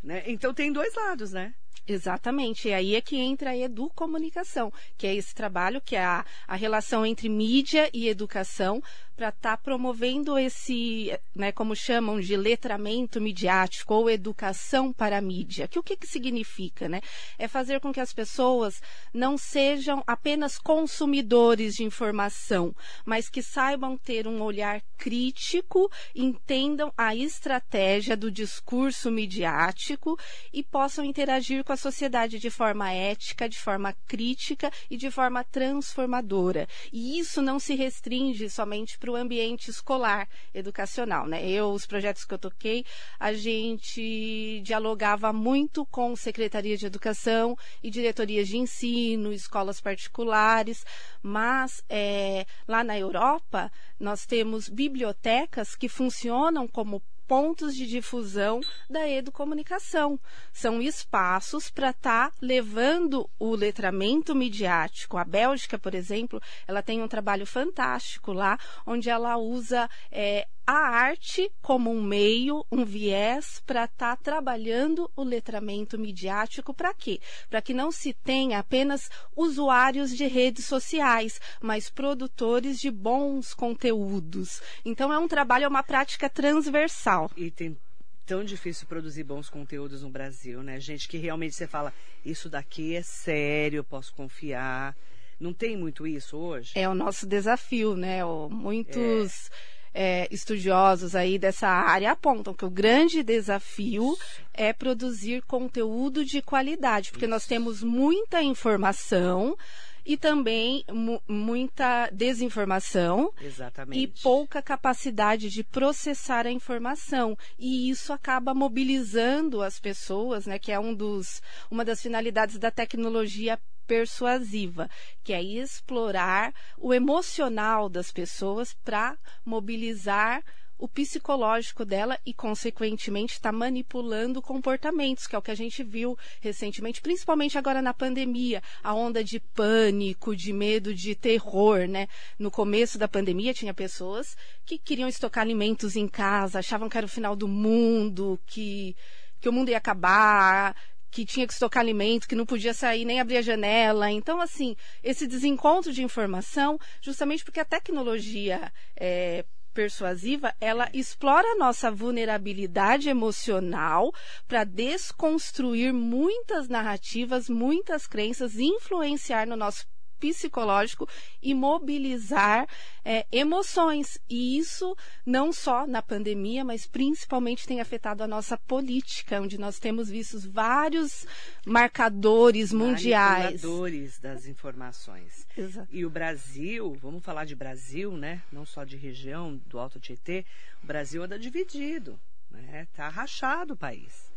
Né? 0.00 0.22
Então 0.26 0.54
tem 0.54 0.72
dois 0.72 0.94
lados, 0.94 1.32
né? 1.32 1.52
Exatamente, 1.86 2.68
e 2.68 2.72
aí 2.72 2.94
é 2.94 3.00
que 3.00 3.16
entra 3.16 3.50
a 3.50 3.56
educomunicação, 3.56 4.72
que 4.96 5.04
é 5.04 5.14
esse 5.14 5.34
trabalho, 5.34 5.80
que 5.80 5.96
é 5.96 6.04
a, 6.04 6.24
a 6.46 6.54
relação 6.54 7.04
entre 7.04 7.28
mídia 7.28 7.90
e 7.92 8.08
educação, 8.08 8.80
para 9.16 9.28
estar 9.28 9.56
tá 9.56 9.56
promovendo 9.56 10.38
esse, 10.38 11.16
né, 11.34 11.52
como 11.52 11.76
chamam 11.76 12.18
de 12.18 12.36
letramento 12.36 13.20
midiático 13.20 13.94
ou 13.94 14.10
educação 14.10 14.92
para 14.92 15.18
a 15.18 15.20
mídia. 15.20 15.68
Que 15.68 15.78
o 15.78 15.82
que, 15.82 15.96
que 15.96 16.06
significa, 16.06 16.88
né? 16.88 17.00
É 17.38 17.46
fazer 17.46 17.78
com 17.80 17.92
que 17.92 18.00
as 18.00 18.12
pessoas 18.12 18.80
não 19.12 19.36
sejam 19.36 20.02
apenas 20.06 20.58
consumidores 20.58 21.76
de 21.76 21.84
informação, 21.84 22.74
mas 23.04 23.28
que 23.28 23.42
saibam 23.42 23.96
ter 23.96 24.26
um 24.26 24.42
olhar 24.42 24.82
crítico, 24.96 25.90
entendam 26.14 26.92
a 26.96 27.14
estratégia 27.14 28.16
do 28.16 28.30
discurso 28.30 29.10
midiático 29.10 30.18
e 30.52 30.62
possam 30.62 31.04
interagir 31.04 31.61
com 31.64 31.72
a 31.72 31.76
sociedade 31.76 32.38
de 32.38 32.50
forma 32.50 32.92
ética, 32.92 33.48
de 33.48 33.58
forma 33.58 33.94
crítica 34.06 34.70
e 34.90 34.96
de 34.96 35.10
forma 35.10 35.44
transformadora. 35.44 36.68
E 36.92 37.18
isso 37.18 37.40
não 37.40 37.58
se 37.58 37.74
restringe 37.74 38.48
somente 38.48 38.98
para 38.98 39.10
o 39.10 39.16
ambiente 39.16 39.70
escolar, 39.70 40.28
educacional. 40.54 41.26
Né? 41.26 41.48
Eu, 41.48 41.70
os 41.72 41.86
projetos 41.86 42.24
que 42.24 42.34
eu 42.34 42.38
toquei, 42.38 42.84
a 43.18 43.32
gente 43.32 44.60
dialogava 44.64 45.32
muito 45.32 45.86
com 45.86 46.14
secretarias 46.16 46.80
de 46.80 46.86
educação 46.86 47.56
e 47.82 47.90
diretorias 47.90 48.48
de 48.48 48.56
ensino, 48.56 49.32
escolas 49.32 49.80
particulares, 49.80 50.84
mas 51.22 51.82
é, 51.88 52.46
lá 52.66 52.82
na 52.82 52.98
Europa 52.98 53.70
nós 53.98 54.26
temos 54.26 54.68
bibliotecas 54.68 55.76
que 55.76 55.88
funcionam 55.88 56.66
como 56.66 57.02
pontos 57.32 57.74
de 57.74 57.86
difusão 57.86 58.60
da 58.90 59.08
educomunicação. 59.08 60.20
São 60.52 60.82
espaços 60.82 61.70
para 61.70 61.88
estar 61.88 62.28
tá 62.28 62.36
levando 62.42 63.26
o 63.38 63.54
letramento 63.54 64.34
midiático. 64.34 65.16
A 65.16 65.24
Bélgica, 65.24 65.78
por 65.78 65.94
exemplo, 65.94 66.38
ela 66.68 66.82
tem 66.82 67.00
um 67.00 67.08
trabalho 67.08 67.46
fantástico 67.46 68.34
lá, 68.34 68.58
onde 68.86 69.08
ela 69.08 69.38
usa 69.38 69.88
é, 70.10 70.46
a 70.66 70.72
arte 70.72 71.50
como 71.60 71.90
um 71.90 72.02
meio, 72.02 72.64
um 72.70 72.84
viés 72.84 73.62
para 73.66 73.84
estar 73.84 74.16
tá 74.16 74.22
trabalhando 74.22 75.10
o 75.16 75.22
letramento 75.22 75.98
midiático 75.98 76.72
para 76.72 76.94
quê? 76.94 77.20
Para 77.50 77.60
que 77.60 77.74
não 77.74 77.90
se 77.90 78.12
tenha 78.12 78.58
apenas 78.58 79.10
usuários 79.36 80.16
de 80.16 80.26
redes 80.26 80.64
sociais, 80.64 81.40
mas 81.60 81.90
produtores 81.90 82.78
de 82.78 82.90
bons 82.90 83.52
conteúdos. 83.54 84.62
Então 84.84 85.12
é 85.12 85.18
um 85.18 85.28
trabalho, 85.28 85.64
é 85.64 85.68
uma 85.68 85.82
prática 85.82 86.30
transversal. 86.30 87.30
E 87.36 87.50
tem 87.50 87.76
tão 88.24 88.44
difícil 88.44 88.86
produzir 88.86 89.24
bons 89.24 89.50
conteúdos 89.50 90.02
no 90.02 90.10
Brasil, 90.10 90.62
né? 90.62 90.78
Gente 90.78 91.08
que 91.08 91.18
realmente 91.18 91.54
você 91.54 91.66
fala, 91.66 91.92
isso 92.24 92.48
daqui 92.48 92.94
é 92.94 93.02
sério, 93.02 93.78
eu 93.78 93.84
posso 93.84 94.14
confiar. 94.14 94.96
Não 95.40 95.52
tem 95.52 95.76
muito 95.76 96.06
isso 96.06 96.36
hoje? 96.36 96.72
É 96.76 96.88
o 96.88 96.94
nosso 96.94 97.26
desafio, 97.26 97.96
né? 97.96 98.20
Muitos. 98.48 99.50
É 99.50 99.81
é, 99.94 100.26
estudiosos 100.30 101.14
aí 101.14 101.38
dessa 101.38 101.68
área 101.68 102.12
apontam 102.12 102.54
que 102.54 102.64
o 102.64 102.70
grande 102.70 103.22
desafio 103.22 104.16
é 104.54 104.72
produzir 104.72 105.42
conteúdo 105.42 106.24
de 106.24 106.40
qualidade, 106.42 107.10
porque 107.10 107.26
nós 107.26 107.46
temos 107.46 107.82
muita 107.82 108.42
informação 108.42 109.56
e 110.04 110.16
também 110.16 110.84
mu 110.90 111.22
muita 111.28 112.08
desinformação 112.10 113.32
Exatamente. 113.40 114.00
e 114.00 114.06
pouca 114.08 114.60
capacidade 114.60 115.48
de 115.48 115.62
processar 115.62 116.46
a 116.46 116.50
informação. 116.50 117.38
E 117.58 117.88
isso 117.88 118.12
acaba 118.12 118.52
mobilizando 118.52 119.62
as 119.62 119.78
pessoas, 119.78 120.46
né, 120.46 120.58
que 120.58 120.72
é 120.72 120.78
um 120.78 120.94
dos, 120.94 121.40
uma 121.70 121.84
das 121.84 122.02
finalidades 122.02 122.58
da 122.58 122.70
tecnologia 122.70 123.58
persuasiva, 123.92 124.88
que 125.22 125.34
é 125.34 125.42
explorar 125.42 126.54
o 126.78 126.94
emocional 126.94 127.90
das 127.90 128.10
pessoas 128.10 128.72
para 128.82 129.18
mobilizar 129.44 130.42
o 130.78 130.88
psicológico 130.88 131.84
dela 131.84 132.18
e, 132.24 132.32
consequentemente, 132.32 133.34
está 133.34 133.52
manipulando 133.52 134.40
comportamentos, 134.40 135.26
que 135.26 135.36
é 135.36 135.38
o 135.38 135.42
que 135.42 135.50
a 135.50 135.54
gente 135.54 135.84
viu 135.84 136.16
recentemente, 136.40 137.02
principalmente 137.02 137.58
agora 137.58 137.82
na 137.82 137.92
pandemia, 137.92 138.62
a 138.82 138.94
onda 138.94 139.22
de 139.22 139.38
pânico, 139.38 140.34
de 140.34 140.54
medo, 140.54 140.94
de 140.94 141.14
terror, 141.14 141.86
né? 141.86 142.08
No 142.38 142.50
começo 142.50 142.96
da 142.96 143.06
pandemia 143.06 143.52
tinha 143.52 143.74
pessoas 143.74 144.34
que 144.64 144.78
queriam 144.78 145.08
estocar 145.08 145.42
alimentos 145.42 145.96
em 145.96 146.08
casa, 146.08 146.60
achavam 146.60 146.88
que 146.88 146.96
era 146.96 147.06
o 147.06 147.10
final 147.10 147.36
do 147.36 147.46
mundo, 147.46 148.40
que 148.46 148.96
que 149.42 149.48
o 149.48 149.52
mundo 149.52 149.70
ia 149.70 149.76
acabar, 149.76 150.76
que 151.12 151.26
tinha 151.26 151.46
que 151.46 151.52
estocar 151.52 151.82
alimento, 151.82 152.26
que 152.26 152.34
não 152.34 152.46
podia 152.46 152.72
sair 152.72 153.04
nem 153.04 153.20
abrir 153.20 153.36
a 153.36 153.42
janela. 153.42 154.10
Então, 154.10 154.40
assim, 154.40 154.74
esse 155.02 155.26
desencontro 155.26 155.92
de 155.92 156.02
informação, 156.02 156.78
justamente 157.02 157.44
porque 157.44 157.60
a 157.60 157.64
tecnologia 157.64 158.72
é, 158.96 159.44
persuasiva, 159.72 160.54
ela 160.58 160.88
explora 160.94 161.46
a 161.48 161.56
nossa 161.56 161.90
vulnerabilidade 161.90 163.10
emocional 163.10 164.12
para 164.48 164.64
desconstruir 164.64 165.92
muitas 165.92 166.66
narrativas, 166.68 167.48
muitas 167.48 168.06
crenças, 168.06 168.58
influenciar 168.58 169.46
no 169.46 169.56
nosso 169.56 169.86
psicológico 170.22 171.08
e 171.42 171.52
mobilizar 171.52 172.68
é, 173.04 173.26
emoções. 173.32 174.20
E 174.30 174.56
isso 174.56 174.96
não 175.26 175.52
só 175.52 175.84
na 175.84 176.00
pandemia, 176.00 176.64
mas 176.64 176.86
principalmente 176.86 177.66
tem 177.66 177.80
afetado 177.80 178.22
a 178.22 178.28
nossa 178.28 178.56
política, 178.56 179.40
onde 179.40 179.58
nós 179.58 179.80
temos 179.80 180.08
visto 180.08 180.38
vários 180.48 181.26
marcadores 181.66 182.72
mundiais. 182.72 183.60
Manipuladores 183.62 184.20
das 184.20 184.46
informações. 184.46 185.44
Exato. 185.58 185.88
E 185.90 186.06
o 186.06 186.10
Brasil, 186.10 186.96
vamos 187.02 187.24
falar 187.24 187.44
de 187.44 187.56
Brasil, 187.56 188.16
né? 188.16 188.42
Não 188.52 188.64
só 188.64 188.84
de 188.84 188.96
região 188.96 189.60
do 189.66 189.80
Alto 189.80 189.98
Tietê, 189.98 190.46
o 190.84 190.86
Brasil 190.86 191.24
anda 191.24 191.36
dividido, 191.36 192.18
né? 192.48 192.86
Tá 192.94 193.08
rachado 193.08 193.74
o 193.74 193.76
país. 193.76 194.30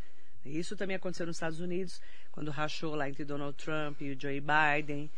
Isso 0.43 0.75
também 0.75 0.95
aconteceu 0.95 1.25
nos 1.25 1.37
Estados 1.37 1.59
Unidos, 1.59 1.99
quando 2.31 2.51
rachou 2.51 2.93
lá 2.93 3.09
entre 3.09 3.25
Donald 3.25 3.57
Trump 3.57 3.99
e 4.01 4.11
o 4.11 4.19
Joe 4.19 4.39
Biden 4.39 5.09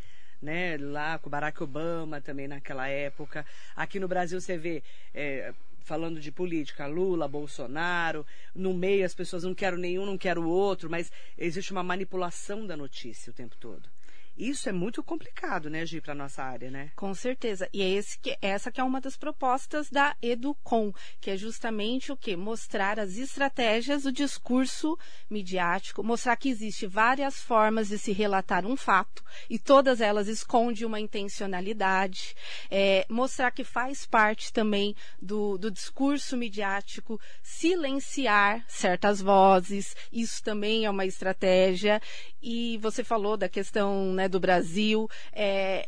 né? 0.41 0.77
Lá 0.77 1.17
com 1.19 1.29
Barack 1.29 1.61
Obama 1.61 2.21
também 2.21 2.47
naquela 2.47 2.87
época. 2.87 3.45
Aqui 3.75 3.99
no 3.99 4.07
Brasil 4.07 4.39
você 4.39 4.57
vê. 4.57 4.83
É, 5.13 5.53
falando 5.87 6.19
de 6.19 6.33
política, 6.33 6.85
Lula, 6.85 7.29
Bolsonaro, 7.29 8.25
no 8.53 8.73
meio 8.73 9.05
as 9.05 9.15
pessoas 9.15 9.45
não 9.45 9.55
querem 9.55 9.79
nenhum, 9.79 10.05
não 10.05 10.17
querem 10.17 10.43
o 10.43 10.47
outro, 10.49 10.89
mas 10.89 11.09
existe 11.37 11.71
uma 11.71 11.81
manipulação 11.81 12.67
da 12.67 12.75
notícia 12.75 13.31
o 13.31 13.33
tempo 13.33 13.55
todo. 13.55 13.89
Isso 14.37 14.69
é 14.69 14.71
muito 14.71 15.01
complicado, 15.01 15.67
né, 15.69 15.83
Gi, 15.83 15.99
para 15.99 16.13
nossa 16.13 16.43
área, 16.43 16.69
né? 16.69 16.91
Com 16.95 17.13
certeza. 17.15 17.67
E 17.73 17.81
é 17.81 17.89
esse 17.89 18.19
que, 18.19 18.37
essa 18.39 18.71
que 18.71 18.79
é 18.79 18.83
uma 18.83 19.01
das 19.01 19.17
propostas 19.17 19.89
da 19.89 20.15
Educom, 20.21 20.93
que 21.19 21.31
é 21.31 21.37
justamente 21.37 22.11
o 22.11 22.17
que? 22.17 22.35
Mostrar 22.35 22.99
as 22.99 23.17
estratégias 23.17 24.03
do 24.03 24.11
discurso 24.11 24.97
midiático, 25.27 26.03
mostrar 26.03 26.35
que 26.35 26.49
existe 26.49 26.85
várias 26.85 27.41
formas 27.41 27.87
de 27.87 27.97
se 27.97 28.11
relatar 28.11 28.65
um 28.65 28.77
fato 28.77 29.23
e 29.49 29.57
todas 29.57 30.01
elas 30.01 30.27
escondem 30.27 30.85
uma 30.85 30.99
intencionalidade, 30.99 32.35
é, 32.69 33.05
mostrar 33.09 33.49
que 33.51 33.63
faz 33.63 34.05
parte 34.05 34.53
também 34.53 34.95
do, 35.19 35.57
do 35.57 35.71
discurso 35.71 36.37
midiático 36.37 37.19
silenciar 37.41 38.63
certas 38.67 39.19
vozes, 39.19 39.95
isso 40.11 40.43
também 40.43 40.85
é 40.85 40.89
uma 40.89 41.05
estratégia. 41.05 41.99
E 42.41 42.77
você 42.77 43.03
falou 43.03 43.35
da 43.35 43.49
questão 43.49 44.13
né, 44.13 44.26
do 44.27 44.39
Brasil. 44.39 45.07
É, 45.33 45.87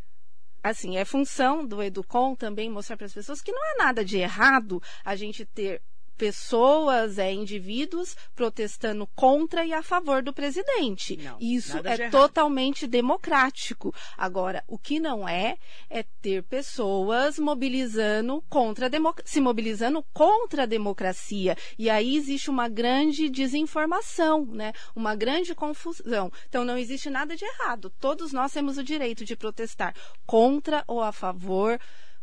assim, 0.64 0.98
é 0.98 1.06
função 1.06 1.66
do 1.66 1.82
Educom 1.82 2.36
também 2.36 2.70
mostrar 2.70 2.98
para 2.98 3.06
as 3.06 3.14
pessoas 3.14 3.42
que 3.42 3.52
não 3.52 3.66
é 3.74 3.78
nada 3.78 4.04
de 4.04 4.18
errado 4.18 4.82
a 5.04 5.16
gente 5.16 5.46
ter 5.46 5.82
pessoas, 6.20 7.18
é, 7.18 7.32
indivíduos 7.32 8.14
protestando 8.36 9.08
contra 9.16 9.66
e 9.66 9.72
a 9.72 9.82
favor 9.82 10.22
do 10.22 10.34
presidente. 10.34 11.16
Não, 11.16 11.38
Isso 11.40 11.78
é 11.86 11.96
de 11.96 12.10
totalmente 12.10 12.86
democrático. 12.86 13.96
Agora, 14.18 14.62
o 14.68 14.78
que 14.78 15.00
não 15.00 15.28
é, 15.28 15.58
é 15.90 16.04
ter 16.22 16.44
pessoas 16.44 17.40
mobilizando 17.40 18.44
contra 18.50 18.90
se 19.24 19.40
mobilizando 19.40 20.04
contra 20.14 20.64
a 20.64 20.66
democracia. 20.66 21.56
E 21.78 21.90
aí 21.90 22.18
existe 22.18 22.50
uma 22.50 22.68
grande 22.68 23.30
desinformação, 23.30 24.46
né? 24.46 24.74
Uma 24.94 25.16
grande 25.16 25.56
confusão. 25.56 26.30
Então 26.50 26.66
não 26.66 26.78
existe 26.78 27.10
nada 27.10 27.34
de 27.34 27.46
errado. 27.46 27.90
Todos 27.98 28.34
nós 28.34 28.52
temos 28.52 28.78
o 28.78 28.84
direito 28.84 29.24
de 29.24 29.38
protestar 29.38 29.96
contra 30.26 30.84
ou 30.86 31.02
a 31.02 31.14
favor 31.14 31.80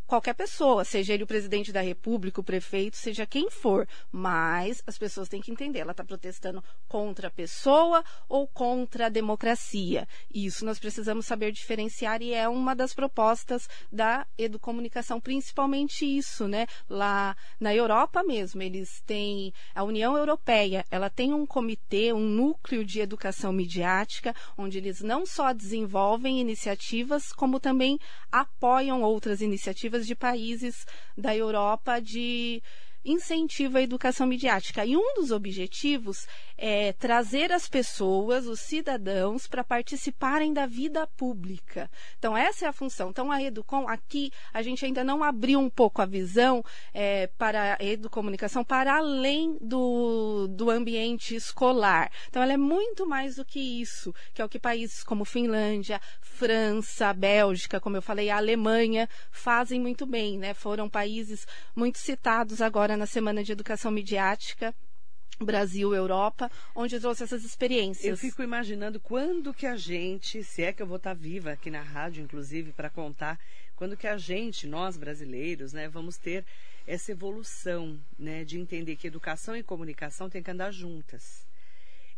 qualquer 0.06 0.34
pessoa, 0.34 0.84
seja 0.84 1.12
ele 1.12 1.24
o 1.24 1.26
presidente 1.26 1.72
da 1.72 1.80
República, 1.80 2.40
o 2.40 2.44
prefeito, 2.44 2.96
seja 2.96 3.26
quem 3.26 3.50
for. 3.50 3.88
Mas 4.10 4.82
as 4.86 4.96
pessoas 4.96 5.28
têm 5.28 5.40
que 5.40 5.50
entender, 5.50 5.80
ela 5.80 5.90
está 5.90 6.04
protestando 6.04 6.62
contra 6.88 7.28
a 7.28 7.30
pessoa 7.30 8.04
ou 8.28 8.46
contra 8.46 9.06
a 9.06 9.08
democracia. 9.08 10.06
Isso 10.32 10.64
nós 10.64 10.78
precisamos 10.78 11.26
saber 11.26 11.52
diferenciar 11.52 12.22
e 12.22 12.32
é 12.32 12.48
uma 12.48 12.74
das 12.74 12.94
propostas 12.94 13.68
da 13.90 14.26
educomunicação, 14.38 15.20
principalmente 15.20 16.04
isso, 16.04 16.46
né? 16.46 16.66
Lá 16.88 17.36
na 17.58 17.74
Europa 17.74 18.22
mesmo, 18.22 18.62
eles 18.62 19.02
têm 19.06 19.52
a 19.74 19.82
União 19.82 20.16
Europeia, 20.16 20.84
ela 20.90 21.10
tem 21.10 21.32
um 21.32 21.46
comitê, 21.46 22.12
um 22.12 22.20
núcleo 22.28 22.84
de 22.84 23.00
educação 23.00 23.52
midiática, 23.52 24.34
onde 24.56 24.78
eles 24.78 25.00
não 25.00 25.24
só 25.24 25.52
desenvolvem 25.52 26.40
iniciativas, 26.40 27.32
como 27.32 27.58
também 27.58 27.98
apoiam 28.30 29.02
outras 29.02 29.40
iniciativas 29.40 29.95
de 30.04 30.16
países 30.16 30.84
da 31.16 31.36
Europa 31.36 32.00
de 32.00 32.60
incentivo 33.06 33.78
à 33.78 33.82
educação 33.82 34.26
midiática. 34.26 34.84
E 34.84 34.96
um 34.96 35.14
dos 35.14 35.30
objetivos 35.30 36.26
é 36.58 36.92
trazer 36.92 37.52
as 37.52 37.68
pessoas, 37.68 38.46
os 38.46 38.60
cidadãos, 38.60 39.46
para 39.46 39.62
participarem 39.62 40.52
da 40.52 40.66
vida 40.66 41.06
pública. 41.06 41.90
Então, 42.18 42.36
essa 42.36 42.66
é 42.66 42.68
a 42.68 42.72
função. 42.72 43.10
Então, 43.10 43.30
a 43.30 43.42
Educom, 43.42 43.88
aqui, 43.88 44.32
a 44.52 44.62
gente 44.62 44.84
ainda 44.84 45.04
não 45.04 45.22
abriu 45.22 45.60
um 45.60 45.70
pouco 45.70 46.02
a 46.02 46.06
visão 46.06 46.64
é, 46.92 47.28
para 47.38 47.76
a 47.78 47.84
educomunicação 47.84 48.64
para 48.64 48.96
além 48.96 49.56
do, 49.60 50.48
do 50.48 50.70
ambiente 50.70 51.34
escolar. 51.34 52.10
Então, 52.28 52.42
ela 52.42 52.52
é 52.52 52.56
muito 52.56 53.06
mais 53.06 53.36
do 53.36 53.44
que 53.44 53.60
isso, 53.60 54.14
que 54.34 54.42
é 54.42 54.44
o 54.44 54.48
que 54.48 54.58
países 54.58 55.04
como 55.04 55.24
Finlândia, 55.24 56.00
França, 56.20 57.12
Bélgica, 57.12 57.80
como 57.80 57.96
eu 57.96 58.02
falei, 58.02 58.30
a 58.30 58.36
Alemanha 58.36 59.08
fazem 59.30 59.80
muito 59.80 60.04
bem, 60.06 60.38
né? 60.38 60.52
Foram 60.54 60.88
países 60.88 61.46
muito 61.74 61.98
citados 61.98 62.60
agora 62.60 62.95
na 62.96 63.06
Semana 63.06 63.42
de 63.42 63.52
Educação 63.52 63.90
Midiática. 63.90 64.74
Brasil, 65.38 65.94
Europa, 65.94 66.50
onde 66.74 66.98
trouxe 66.98 67.22
essas 67.22 67.44
experiências. 67.44 68.06
Eu 68.06 68.16
fico 68.16 68.42
imaginando 68.42 68.98
quando 68.98 69.52
que 69.52 69.66
a 69.66 69.76
gente, 69.76 70.42
se 70.42 70.62
é 70.62 70.72
que 70.72 70.80
eu 70.82 70.86
vou 70.86 70.96
estar 70.96 71.12
viva 71.12 71.52
aqui 71.52 71.70
na 71.70 71.82
rádio, 71.82 72.24
inclusive, 72.24 72.72
para 72.72 72.88
contar, 72.88 73.38
quando 73.74 73.98
que 73.98 74.06
a 74.06 74.16
gente, 74.16 74.66
nós 74.66 74.96
brasileiros, 74.96 75.74
né, 75.74 75.88
vamos 75.88 76.16
ter 76.16 76.42
essa 76.86 77.12
evolução, 77.12 78.00
né, 78.18 78.44
de 78.44 78.58
entender 78.58 78.96
que 78.96 79.06
educação 79.06 79.54
e 79.54 79.62
comunicação 79.62 80.30
têm 80.30 80.42
que 80.42 80.50
andar 80.50 80.70
juntas. 80.70 81.44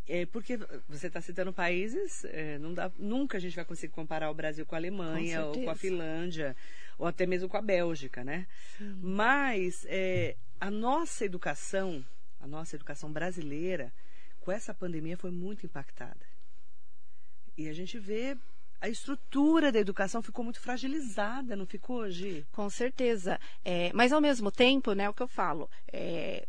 É, 0.07 0.25
porque 0.25 0.59
você 0.89 1.09
está 1.09 1.21
citando 1.21 1.53
países, 1.53 2.25
é, 2.27 2.59
dá, 2.75 2.91
nunca 2.99 3.37
a 3.37 3.41
gente 3.41 3.55
vai 3.55 3.65
conseguir 3.65 3.93
comparar 3.93 4.31
o 4.31 4.35
Brasil 4.35 4.65
com 4.65 4.75
a 4.75 4.79
Alemanha 4.79 5.41
com 5.41 5.49
ou 5.49 5.65
com 5.65 5.71
a 5.71 5.75
Finlândia 5.75 6.57
ou 6.99 7.07
até 7.07 7.27
mesmo 7.27 7.47
com 7.47 7.59
a 7.59 7.63
Bélgica, 7.63 8.25
né? 8.25 8.47
Sim. 8.79 8.99
Mas 9.03 9.85
é, 9.87 10.35
a 10.61 10.71
nossa 10.71 11.25
educação 11.25 12.05
a 12.41 12.47
nossa 12.47 12.77
educação 12.77 13.13
brasileira, 13.13 13.93
com 14.41 14.53
essa 14.53 14.73
pandemia, 14.73 15.17
foi 15.17 15.31
muito 15.31 15.67
impactada. 15.67 16.27
E 17.57 17.69
a 17.69 17.73
gente 17.73 17.99
vê 17.99 18.37
a 18.81 18.89
estrutura 18.89 19.73
da 19.73 19.81
educação 19.81 20.23
ficou 20.23 20.45
muito 20.45 20.61
fragilizada, 20.61 21.57
não 21.57 21.67
ficou, 21.67 22.09
Gi? 22.09 22.47
Com 22.53 22.71
certeza. 22.71 23.41
É, 23.65 23.93
mas 23.93 24.13
ao 24.13 24.21
mesmo 24.21 24.53
tempo, 24.53 24.93
né, 24.93 25.09
o 25.09 25.15
que 25.15 25.23
eu 25.23 25.29
falo, 25.29 25.69
é, 25.93 26.47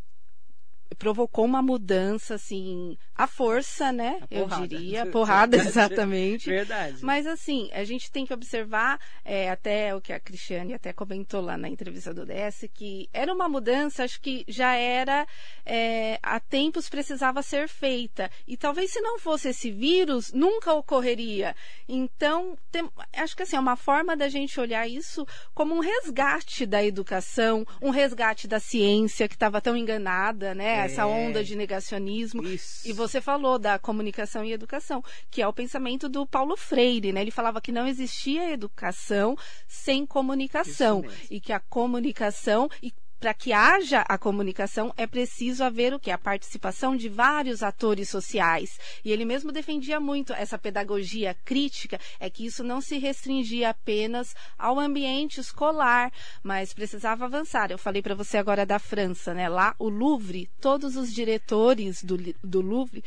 provocou 0.98 1.46
uma 1.46 1.62
mudança, 1.62 2.36
assim, 2.36 2.98
à 3.16 3.28
força, 3.28 3.92
né? 3.92 4.22
Eu 4.30 4.48
diria, 4.48 5.06
porrada, 5.12 5.58
exatamente. 5.58 6.50
Verdade. 6.50 6.98
Mas, 7.04 7.28
assim, 7.28 7.70
a 7.74 7.84
gente 7.84 8.12
tem 8.12 8.26
que 8.26 8.34
observar, 8.34 9.00
é, 9.24 9.50
até 9.50 9.96
o 9.96 10.02
que 10.02 10.12
a 10.12 10.20
Cristiane 10.20 10.74
até 10.74 10.92
comentou 10.92 11.42
lá 11.42 11.58
na 11.58 11.70
entrevista 11.70 12.14
do 12.14 12.26
DS, 12.26 12.68
que 12.74 13.08
era 13.14 13.34
uma 13.34 13.48
mudança, 13.48 14.04
acho 14.04 14.20
que 14.20 14.44
já 14.48 14.74
era, 14.74 15.28
é, 15.66 16.20
há 16.24 16.40
tempos 16.40 16.90
precisava 16.90 17.42
ser 17.42 17.68
feita. 17.68 18.30
E 18.48 18.58
talvez 18.58 18.92
se 18.92 19.02
não 19.02 19.20
fosse 19.20 19.50
esse 19.50 19.72
vírus, 19.72 20.32
nunca 20.34 20.74
ocorreria. 20.74 21.56
Então, 21.88 22.58
tem, 22.72 22.90
acho 23.14 23.36
que, 23.36 23.44
assim, 23.44 23.56
é 23.56 23.60
uma 23.60 23.76
forma 23.76 24.18
da 24.18 24.28
gente 24.28 24.60
olhar 24.60 24.88
isso 24.88 25.26
como 25.54 25.76
um 25.76 25.80
resgate 25.80 26.66
da 26.66 26.84
educação, 26.84 27.66
um 27.82 27.90
resgate 27.90 28.48
da 28.48 28.60
ciência, 28.60 29.28
que 29.28 29.36
estava 29.36 29.62
tão 29.62 29.78
enganada, 29.78 30.56
né? 30.56 30.79
É. 30.80 30.86
Essa 30.86 31.06
onda 31.06 31.44
de 31.44 31.56
negacionismo. 31.56 32.44
Isso. 32.44 32.88
E 32.88 32.94
você 32.94 33.22
falou 33.22 33.60
da 33.60 33.78
comunicação 33.78 34.44
e 34.44 34.52
educação, 34.52 35.04
que 35.30 35.42
é 35.42 35.48
o 35.48 35.54
pensamento 35.54 36.08
do 36.10 36.26
Paulo 36.26 36.56
Freire, 36.56 37.12
né? 37.12 37.22
Ele 37.22 37.32
falava 37.32 37.62
que 37.62 37.72
não 37.72 37.88
existia 37.88 38.52
educação 38.52 39.36
sem 39.68 40.06
comunicação 40.06 41.04
e 41.30 41.40
que 41.40 41.54
a 41.54 41.60
comunicação 41.60 42.70
e 42.82 42.94
para 43.20 43.34
que 43.34 43.52
haja 43.52 44.02
a 44.08 44.18
comunicação 44.18 44.94
é 44.96 45.06
preciso 45.06 45.64
haver 45.64 45.94
o 45.94 46.00
que? 46.00 46.10
A 46.10 46.18
participação 46.18 46.96
de 46.96 47.10
vários 47.10 47.62
atores 47.62 48.10
sociais. 48.10 48.80
E 49.04 49.12
ele 49.12 49.26
mesmo 49.26 49.52
defendia 49.52 50.00
muito 50.00 50.34
essa 50.34 50.58
pedagogia 50.58 51.36
crítica, 51.46 52.00
é 52.20 52.30
que 52.30 52.46
isso 52.46 52.64
não 52.64 52.80
se 52.80 52.98
restringia 52.98 53.70
apenas 53.70 54.36
ao 54.58 54.80
ambiente 54.80 55.40
escolar, 55.40 56.12
mas 56.42 56.74
precisava 56.74 57.26
avançar. 57.26 57.72
Eu 57.72 57.78
falei 57.78 58.02
para 58.02 58.16
você 58.16 58.38
agora 58.38 58.66
da 58.66 58.80
França, 58.80 59.34
né? 59.34 59.50
Lá, 59.50 59.76
o 59.78 59.90
Louvre, 59.90 60.50
todos 60.62 60.96
os 60.96 61.14
diretores 61.14 62.04
do, 62.04 62.18
do 62.44 62.62
Louvre 62.62 63.04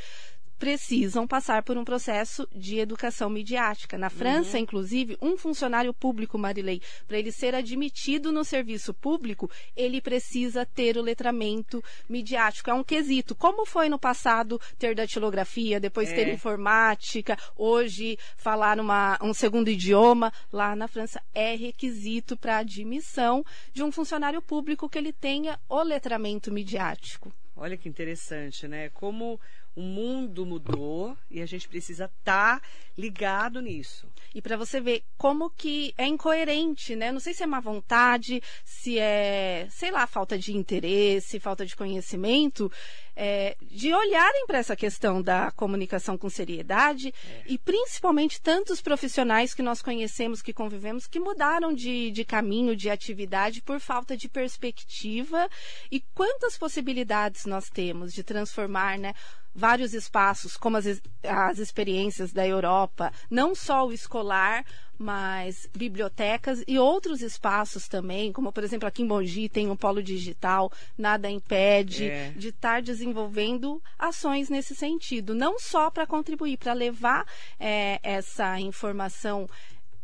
precisam 0.62 1.26
passar 1.26 1.64
por 1.64 1.76
um 1.76 1.82
processo 1.82 2.48
de 2.54 2.78
educação 2.78 3.28
midiática. 3.28 3.98
Na 3.98 4.08
França, 4.08 4.56
uhum. 4.56 4.62
inclusive, 4.62 5.18
um 5.20 5.36
funcionário 5.36 5.92
público, 5.92 6.38
Marilei, 6.38 6.80
para 7.08 7.18
ele 7.18 7.32
ser 7.32 7.52
admitido 7.52 8.30
no 8.30 8.44
serviço 8.44 8.94
público, 8.94 9.50
ele 9.76 10.00
precisa 10.00 10.64
ter 10.64 10.96
o 10.96 11.02
letramento 11.02 11.82
midiático. 12.08 12.70
É 12.70 12.74
um 12.74 12.84
quesito. 12.84 13.34
Como 13.34 13.66
foi 13.66 13.88
no 13.88 13.98
passado 13.98 14.60
ter 14.78 14.94
datilografia, 14.94 15.80
depois 15.80 16.12
é. 16.12 16.14
ter 16.14 16.32
informática, 16.32 17.36
hoje 17.56 18.16
falar 18.36 18.78
uma, 18.78 19.18
um 19.20 19.34
segundo 19.34 19.68
idioma, 19.68 20.32
lá 20.52 20.76
na 20.76 20.86
França 20.86 21.20
é 21.34 21.56
requisito 21.56 22.36
para 22.36 22.58
admissão 22.58 23.44
de 23.72 23.82
um 23.82 23.90
funcionário 23.90 24.40
público 24.40 24.88
que 24.88 24.96
ele 24.96 25.12
tenha 25.12 25.58
o 25.68 25.82
letramento 25.82 26.52
midiático. 26.52 27.32
Olha 27.56 27.76
que 27.76 27.88
interessante, 27.88 28.66
né? 28.66 28.88
Como 28.90 29.38
o 29.74 29.80
mundo 29.80 30.44
mudou 30.44 31.16
e 31.30 31.40
a 31.40 31.46
gente 31.46 31.68
precisa 31.68 32.04
estar 32.04 32.60
tá 32.60 32.66
ligado 32.96 33.60
nisso. 33.60 34.06
E 34.34 34.42
para 34.42 34.56
você 34.56 34.80
ver 34.80 35.02
como 35.16 35.50
que 35.50 35.94
é 35.96 36.06
incoerente, 36.06 36.94
né? 36.94 37.10
Não 37.10 37.20
sei 37.20 37.34
se 37.34 37.42
é 37.42 37.46
má 37.46 37.60
vontade, 37.60 38.42
se 38.64 38.98
é, 38.98 39.66
sei 39.70 39.90
lá, 39.90 40.06
falta 40.06 40.38
de 40.38 40.56
interesse, 40.56 41.40
falta 41.40 41.64
de 41.64 41.76
conhecimento, 41.76 42.70
é, 43.14 43.56
de 43.62 43.92
olharem 43.92 44.46
para 44.46 44.58
essa 44.58 44.76
questão 44.76 45.20
da 45.20 45.50
comunicação 45.50 46.16
com 46.16 46.30
seriedade 46.30 47.08
é. 47.08 47.42
e 47.46 47.58
principalmente 47.58 48.40
tantos 48.40 48.80
profissionais 48.80 49.54
que 49.54 49.62
nós 49.62 49.82
conhecemos, 49.82 50.42
que 50.42 50.52
convivemos, 50.52 51.06
que 51.06 51.20
mudaram 51.20 51.72
de, 51.72 52.10
de 52.10 52.24
caminho, 52.24 52.76
de 52.76 52.88
atividade 52.88 53.62
por 53.62 53.80
falta 53.80 54.16
de 54.16 54.28
perspectiva 54.28 55.48
e 55.90 56.00
quantas 56.14 56.56
possibilidades 56.56 57.44
nós 57.44 57.68
temos 57.68 58.12
de 58.12 58.22
transformar, 58.22 58.98
né? 58.98 59.12
vários 59.54 59.92
espaços, 59.92 60.56
como 60.56 60.76
as, 60.76 60.86
as 61.22 61.58
experiências 61.58 62.32
da 62.32 62.46
Europa, 62.46 63.12
não 63.30 63.54
só 63.54 63.86
o 63.86 63.92
escolar, 63.92 64.64
mas 65.02 65.68
bibliotecas 65.76 66.62
e 66.66 66.78
outros 66.78 67.20
espaços 67.20 67.88
também, 67.88 68.32
como 68.32 68.52
por 68.52 68.62
exemplo 68.62 68.86
aqui 68.86 69.02
em 69.02 69.06
Mogi 69.06 69.48
tem 69.48 69.68
um 69.68 69.76
polo 69.76 70.02
digital, 70.02 70.70
nada 70.96 71.28
impede 71.28 72.08
é. 72.08 72.30
de 72.30 72.48
estar 72.48 72.80
desenvolvendo 72.80 73.82
ações 73.98 74.48
nesse 74.48 74.74
sentido, 74.74 75.34
não 75.34 75.58
só 75.58 75.90
para 75.90 76.06
contribuir, 76.06 76.56
para 76.56 76.72
levar 76.72 77.26
é, 77.58 77.98
essa 78.02 78.60
informação, 78.60 79.48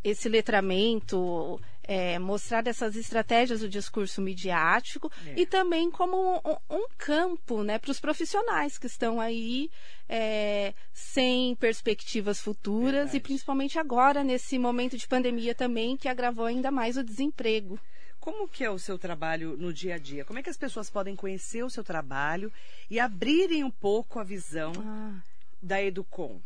esse 0.03 0.27
letramento, 0.27 1.59
é, 1.89 2.19
mostrar 2.19 2.67
essas 2.67 2.95
estratégias 2.95 3.61
do 3.61 3.67
discurso 3.67 4.21
midiático 4.21 5.11
é. 5.25 5.41
e 5.41 5.45
também 5.47 5.89
como 5.89 6.35
um, 6.35 6.75
um 6.75 6.87
campo 6.95 7.63
né, 7.63 7.79
para 7.79 7.89
os 7.89 7.99
profissionais 7.99 8.77
que 8.77 8.85
estão 8.85 9.19
aí 9.19 9.71
é, 10.07 10.75
sem 10.93 11.55
perspectivas 11.55 12.39
futuras 12.39 12.93
Verdade. 12.93 13.17
e 13.17 13.19
principalmente 13.19 13.79
agora, 13.79 14.23
nesse 14.23 14.59
momento 14.59 14.99
de 14.99 15.07
pandemia 15.07 15.55
também, 15.55 15.97
que 15.97 16.07
agravou 16.07 16.45
ainda 16.45 16.69
mais 16.69 16.95
o 16.95 17.03
desemprego. 17.03 17.79
Como 18.19 18.47
que 18.47 18.63
é 18.63 18.69
o 18.69 18.77
seu 18.77 18.99
trabalho 18.99 19.57
no 19.57 19.73
dia 19.73 19.95
a 19.95 19.97
dia? 19.97 20.23
Como 20.23 20.37
é 20.37 20.43
que 20.43 20.49
as 20.51 20.57
pessoas 20.57 20.91
podem 20.91 21.15
conhecer 21.15 21.63
o 21.63 21.71
seu 21.71 21.83
trabalho 21.83 22.53
e 22.87 22.99
abrirem 22.99 23.63
um 23.63 23.71
pouco 23.71 24.19
a 24.19 24.23
visão 24.23 24.73
ah. 24.77 25.19
da 25.59 25.81
Educom? 25.81 26.39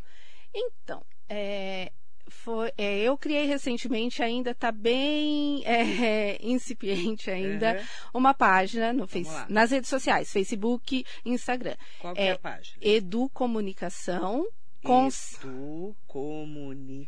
Então, 0.55 1.03
é, 1.27 1.91
foi, 2.33 2.73
é, 2.77 2.99
eu 2.99 3.17
criei 3.17 3.45
recentemente, 3.45 4.21
ainda 4.21 4.51
está 4.51 4.71
bem 4.71 5.63
é, 5.65 6.37
incipiente 6.41 7.29
ainda, 7.29 7.73
uhum. 7.73 8.19
uma 8.19 8.33
página 8.33 8.91
no 8.91 9.07
face, 9.07 9.45
nas 9.47 9.71
redes 9.71 9.89
sociais, 9.89 10.31
Facebook, 10.31 11.05
Instagram. 11.23 11.75
Qual 11.99 12.13
é, 12.17 12.27
é 12.27 12.31
a 12.31 12.39
página? 12.39 12.77
Edu 12.81 13.29
Comunicação. 13.29 14.45
Cons... 14.83 15.35
Edu 15.35 15.95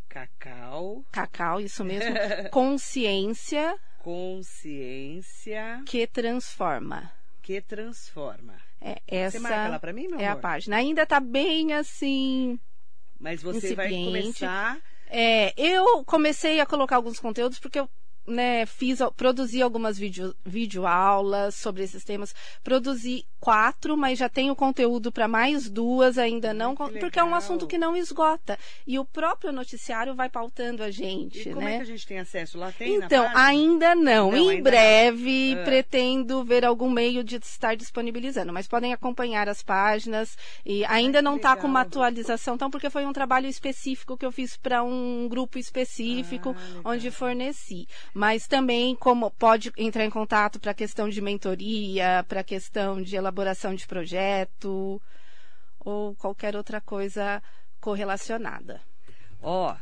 Cacau, 0.07 1.03
Cacau, 1.11 1.59
isso 1.59 1.83
mesmo. 1.83 2.15
Consciência 2.49 3.77
Consciência 3.99 5.81
que 5.85 6.05
transforma. 6.07 7.11
que 7.41 7.59
transforma. 7.59 8.53
É, 8.79 9.01
essa 9.07 9.39
Você 9.39 9.39
marca 9.39 9.67
lá 9.67 9.79
pra 9.79 9.91
mim, 9.91 10.07
meu 10.07 10.19
é 10.19 10.27
a 10.27 10.33
amor? 10.33 10.41
página. 10.41 10.77
Ainda 10.77 11.01
está 11.01 11.19
bem 11.19 11.73
assim. 11.73 12.59
Mas 13.19 13.41
você 13.41 13.73
vai 13.73 13.89
começar. 13.89 14.79
É, 15.07 15.53
eu 15.57 16.03
comecei 16.03 16.59
a 16.59 16.65
colocar 16.65 16.95
alguns 16.95 17.19
conteúdos 17.19 17.59
porque 17.59 17.79
eu 17.79 17.89
né, 18.27 18.65
fiz, 18.65 18.99
produzi 19.15 19.61
algumas 19.61 19.97
vídeo, 19.97 20.35
videoaulas 20.43 21.55
sobre 21.55 21.83
esses 21.83 22.03
temas. 22.03 22.33
Produzi 22.63 23.25
quatro, 23.45 23.95
mas 23.95 24.17
já 24.17 24.27
tenho 24.27 24.55
conteúdo 24.55 25.11
para 25.11 25.27
mais 25.27 25.69
duas 25.69 26.17
ainda 26.17 26.51
não, 26.51 26.75
que 26.75 26.97
porque 26.97 27.19
é 27.19 27.23
um 27.23 27.35
assunto 27.35 27.67
que 27.67 27.77
não 27.77 27.95
esgota. 27.95 28.57
E 28.87 28.97
o 28.97 29.05
próprio 29.05 29.51
noticiário 29.51 30.15
vai 30.15 30.27
pautando 30.29 30.81
a 30.81 30.89
gente, 30.89 31.49
E 31.49 31.53
como 31.53 31.63
né? 31.63 31.75
é 31.75 31.77
que 31.77 31.83
a 31.83 31.85
gente 31.85 32.07
tem 32.07 32.17
acesso? 32.17 32.57
Lá 32.57 32.71
tem 32.71 32.95
Então, 32.95 33.29
ainda 33.35 33.93
não. 33.93 34.31
Não, 34.31 34.35
em 34.35 34.49
ainda 34.49 34.63
breve, 34.71 35.53
não. 35.53 35.61
Ah. 35.61 35.65
pretendo 35.65 36.43
ver 36.43 36.65
algum 36.65 36.89
meio 36.89 37.23
de 37.23 37.35
estar 37.35 37.75
disponibilizando. 37.75 38.51
Mas 38.51 38.67
podem 38.67 38.91
acompanhar 38.93 39.47
as 39.47 39.61
páginas. 39.61 40.35
E 40.65 40.83
ainda 40.85 41.19
que 41.19 41.23
não 41.25 41.35
está 41.35 41.55
com 41.55 41.67
uma 41.67 41.81
atualização, 41.81 42.55
então, 42.55 42.71
porque 42.71 42.89
foi 42.89 43.05
um 43.05 43.13
trabalho 43.13 43.45
específico 43.47 44.17
que 44.17 44.25
eu 44.25 44.31
fiz 44.31 44.57
para 44.57 44.81
um 44.81 45.27
grupo 45.29 45.59
específico, 45.59 46.55
Ah, 46.57 46.81
onde 46.83 47.11
forneci. 47.11 47.87
Mas 48.11 48.47
também, 48.47 48.95
como 48.95 49.29
pode 49.29 49.71
entrar 49.77 50.03
em 50.03 50.09
contato 50.09 50.59
para 50.59 50.73
questão 50.73 51.07
de 51.07 51.21
mentoria, 51.21 52.25
para 52.27 52.43
questão 52.43 52.99
de 52.99 53.15
elaboração 53.15 53.34
de 53.75 53.87
projeto, 53.87 55.01
ou 55.79 56.15
qualquer 56.15 56.55
outra 56.55 56.79
coisa 56.81 57.41
correlacionada. 57.79 58.81
Ó, 59.41 59.75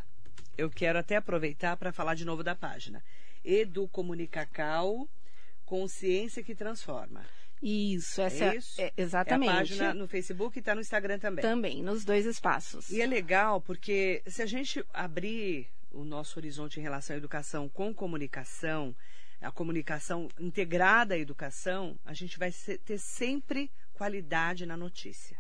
eu 0.58 0.70
quero 0.70 1.00
até 1.00 1.16
aproveitar 1.16 1.78
para 1.78 1.92
falar 1.92 2.16
de 2.16 2.26
novo 2.26 2.44
da 2.44 2.56
página. 2.56 3.04
Edu 3.44 3.88
Comunicacau, 3.88 5.08
Consciência 5.66 6.44
que 6.44 6.56
Transforma. 6.56 7.26
Isso, 7.62 8.22
essa 8.22 8.46
É 8.46 8.56
isso? 8.58 8.82
é 8.82 8.92
exatamente. 8.98 9.50
É 9.50 9.54
a 9.54 9.56
página 9.56 9.94
no 9.94 10.06
Facebook 10.06 10.58
e 10.58 10.60
está 10.60 10.76
no 10.76 10.82
Instagram 10.82 11.18
também. 11.18 11.42
Também, 11.42 11.82
nos 11.82 12.04
dois 12.04 12.26
espaços. 12.26 12.90
E 12.90 13.02
é 13.02 13.06
legal 13.08 13.62
porque 13.62 14.22
se 14.28 14.42
a 14.42 14.46
gente 14.46 14.86
abrir 14.94 15.70
o 15.90 16.04
nosso 16.04 16.38
horizonte 16.38 16.80
em 16.80 16.84
relação 16.84 17.16
à 17.16 17.18
educação 17.18 17.70
com 17.70 17.94
comunicação, 17.94 18.94
a 19.44 19.52
comunicação 19.52 20.30
integrada 20.40 21.16
à 21.16 21.18
educação, 21.18 22.00
a 22.06 22.14
gente 22.14 22.40
vai 22.40 22.52
ter 22.52 22.98
sempre 22.98 23.70
qualidade 23.94 24.66
na 24.66 24.78
notícia. 24.78 25.38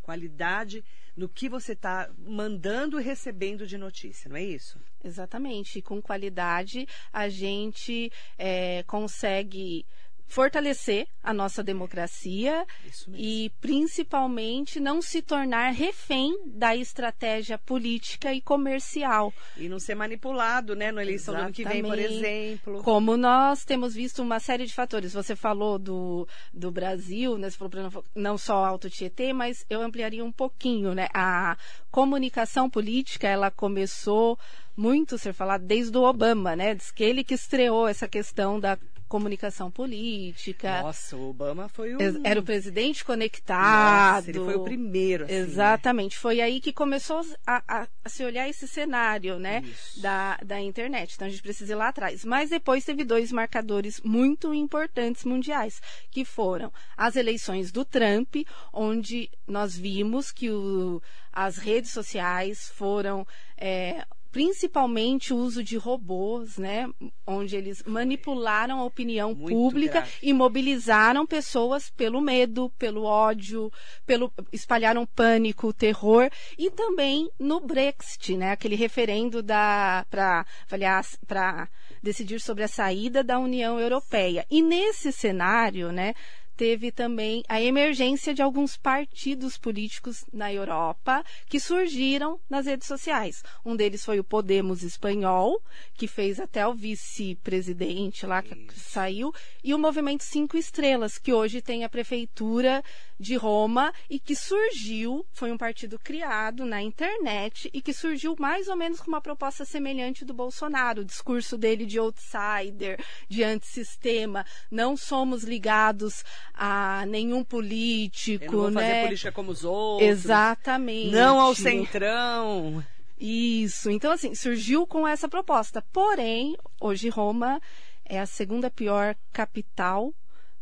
Qualidade 0.00 0.84
no 1.16 1.28
que 1.28 1.48
você 1.48 1.72
está 1.72 2.10
mandando 2.18 3.00
e 3.00 3.02
recebendo 3.02 3.66
de 3.66 3.78
notícia, 3.78 4.28
não 4.28 4.36
é 4.36 4.42
isso? 4.42 4.78
Exatamente. 5.02 5.78
E 5.78 5.82
com 5.82 6.00
qualidade, 6.00 6.86
a 7.12 7.28
gente 7.28 8.10
é, 8.38 8.82
consegue 8.84 9.86
fortalecer 10.26 11.06
a 11.22 11.32
nossa 11.32 11.62
democracia 11.62 12.66
e, 13.14 13.50
principalmente, 13.60 14.80
não 14.80 15.00
se 15.00 15.22
tornar 15.22 15.70
refém 15.70 16.36
da 16.46 16.74
estratégia 16.76 17.58
política 17.58 18.32
e 18.32 18.40
comercial. 18.40 19.32
E 19.56 19.68
não 19.68 19.78
ser 19.78 19.94
manipulado, 19.94 20.74
né? 20.74 20.90
Na 20.90 21.02
eleição 21.02 21.34
do 21.34 21.40
ano 21.40 21.52
que 21.52 21.64
vem, 21.64 21.82
por 21.82 21.98
Exatamente. 21.98 22.26
exemplo. 22.26 22.82
Como 22.82 23.16
nós 23.16 23.64
temos 23.64 23.94
visto 23.94 24.22
uma 24.22 24.40
série 24.40 24.66
de 24.66 24.74
fatores. 24.74 25.12
Você 25.12 25.36
falou 25.36 25.78
do, 25.78 26.26
do 26.52 26.70
Brasil, 26.70 27.38
né? 27.38 27.48
Você 27.48 27.56
falou 27.56 28.04
não, 28.14 28.36
só 28.36 28.64
Alto 28.64 28.90
Tietê, 28.90 29.32
mas 29.32 29.64
eu 29.70 29.82
ampliaria 29.82 30.24
um 30.24 30.32
pouquinho, 30.32 30.94
né? 30.94 31.08
A 31.14 31.56
comunicação 31.90 32.68
política, 32.68 33.28
ela 33.28 33.50
começou 33.50 34.38
muito 34.76 35.16
ser 35.16 35.32
falada 35.32 35.64
desde 35.64 35.96
o 35.96 36.02
Obama, 36.02 36.56
né? 36.56 36.74
Diz 36.74 36.90
que 36.90 37.04
ele 37.04 37.22
que 37.22 37.34
estreou 37.34 37.86
essa 37.86 38.08
questão 38.08 38.58
da 38.58 38.76
comunicação 39.14 39.70
política. 39.70 40.82
Nossa, 40.82 41.16
o 41.16 41.30
Obama 41.30 41.68
foi 41.68 41.94
o. 41.94 41.98
Era 42.24 42.40
o 42.40 42.42
presidente 42.42 43.04
conectado. 43.04 44.16
Nossa, 44.16 44.30
ele 44.30 44.40
foi 44.40 44.54
o 44.56 44.64
primeiro. 44.64 45.24
Assim, 45.24 45.32
né? 45.34 45.38
Exatamente. 45.40 46.18
Foi 46.18 46.40
aí 46.40 46.60
que 46.60 46.72
começou 46.72 47.20
a, 47.46 47.62
a- 47.68 47.88
a 48.04 48.08
se 48.08 48.24
olhar 48.24 48.48
esse 48.48 48.66
cenário, 48.66 49.38
né? 49.38 49.62
Isso. 49.64 50.00
Da, 50.02 50.36
da 50.44 50.60
internet. 50.60 51.14
Então 51.14 51.28
a 51.28 51.30
gente 51.30 51.42
precisa 51.42 51.72
ir 51.72 51.76
lá 51.76 51.88
atrás. 51.88 52.24
Mas 52.24 52.50
depois 52.50 52.84
teve 52.84 53.04
dois 53.04 53.30
marcadores 53.30 54.00
muito 54.00 54.52
importantes 54.52 55.24
mundiais, 55.24 55.80
que 56.10 56.24
foram 56.24 56.72
as 56.96 57.14
eleições 57.14 57.70
do 57.70 57.84
Trump, 57.84 58.34
onde 58.72 59.30
nós 59.46 59.76
vimos 59.76 60.32
que 60.32 60.50
o- 60.50 61.00
as 61.32 61.56
redes 61.56 61.92
sociais 61.92 62.68
foram. 62.74 63.24
é, 63.56 64.04
Principalmente 64.34 65.32
o 65.32 65.36
uso 65.36 65.62
de 65.62 65.76
robôs, 65.76 66.58
né? 66.58 66.90
Onde 67.24 67.54
eles 67.54 67.84
manipularam 67.84 68.80
a 68.80 68.84
opinião 68.84 69.32
Muito 69.32 69.54
pública 69.54 70.04
e 70.20 70.32
mobilizaram 70.32 71.24
pessoas 71.24 71.88
pelo 71.88 72.20
medo, 72.20 72.68
pelo 72.70 73.04
ódio, 73.04 73.70
pelo 74.04 74.32
espalharam 74.52 75.06
pânico, 75.06 75.72
terror 75.72 76.28
e 76.58 76.68
também 76.68 77.30
no 77.38 77.60
Brexit, 77.60 78.36
né? 78.36 78.50
Aquele 78.50 78.74
referendo 78.74 79.40
da 79.40 80.04
para 80.10 80.44
avaliar 80.66 81.06
para 81.28 81.68
decidir 82.02 82.40
sobre 82.40 82.64
a 82.64 82.68
saída 82.68 83.22
da 83.22 83.38
União 83.38 83.78
Europeia. 83.78 84.44
E 84.50 84.60
nesse 84.60 85.12
cenário, 85.12 85.92
né? 85.92 86.12
Teve 86.56 86.92
também 86.92 87.42
a 87.48 87.60
emergência 87.60 88.32
de 88.32 88.40
alguns 88.40 88.76
partidos 88.76 89.58
políticos 89.58 90.24
na 90.32 90.52
Europa 90.52 91.24
que 91.48 91.58
surgiram 91.58 92.38
nas 92.48 92.66
redes 92.66 92.86
sociais. 92.86 93.42
Um 93.64 93.74
deles 93.74 94.04
foi 94.04 94.20
o 94.20 94.24
Podemos 94.24 94.82
espanhol, 94.82 95.60
que 95.94 96.06
fez 96.06 96.38
até 96.38 96.66
o 96.66 96.74
vice-presidente 96.74 98.24
lá 98.24 98.42
que 98.42 98.54
Isso. 98.54 98.90
saiu, 98.90 99.32
e 99.62 99.74
o 99.74 99.78
Movimento 99.78 100.22
Cinco 100.22 100.56
Estrelas, 100.56 101.18
que 101.18 101.32
hoje 101.32 101.60
tem 101.60 101.84
a 101.84 101.88
prefeitura 101.88 102.82
de 103.18 103.36
Roma 103.36 103.92
e 104.08 104.18
que 104.18 104.36
surgiu, 104.36 105.24
foi 105.32 105.50
um 105.50 105.58
partido 105.58 105.98
criado 105.98 106.64
na 106.64 106.82
internet 106.82 107.70
e 107.72 107.80
que 107.80 107.92
surgiu 107.92 108.34
mais 108.38 108.68
ou 108.68 108.76
menos 108.76 109.00
com 109.00 109.08
uma 109.08 109.20
proposta 109.20 109.64
semelhante 109.64 110.24
do 110.24 110.34
Bolsonaro, 110.34 111.02
o 111.02 111.04
discurso 111.04 111.56
dele 111.56 111.86
de 111.86 111.98
outsider, 111.98 113.02
de 113.28 113.42
antissistema, 113.42 114.44
não 114.70 114.96
somos 114.96 115.44
ligados 115.44 116.24
a 116.52 117.04
nenhum 117.06 117.30
Eu 117.30 117.36
não 117.38 117.44
político, 117.44 118.50
vou 118.50 118.72
fazer 118.72 118.86
né? 118.86 119.04
política 119.04 119.32
como 119.32 119.50
os 119.50 119.64
outros. 119.64 120.08
Exatamente. 120.08 121.10
Não 121.10 121.40
ao 121.40 121.54
centrão. 121.54 122.84
Isso. 123.18 123.90
Então, 123.90 124.12
assim, 124.12 124.34
surgiu 124.34 124.86
com 124.86 125.06
essa 125.06 125.28
proposta. 125.28 125.82
Porém, 125.92 126.56
hoje 126.80 127.08
Roma 127.08 127.60
é 128.04 128.20
a 128.20 128.26
segunda 128.26 128.70
pior 128.70 129.16
capital 129.32 130.12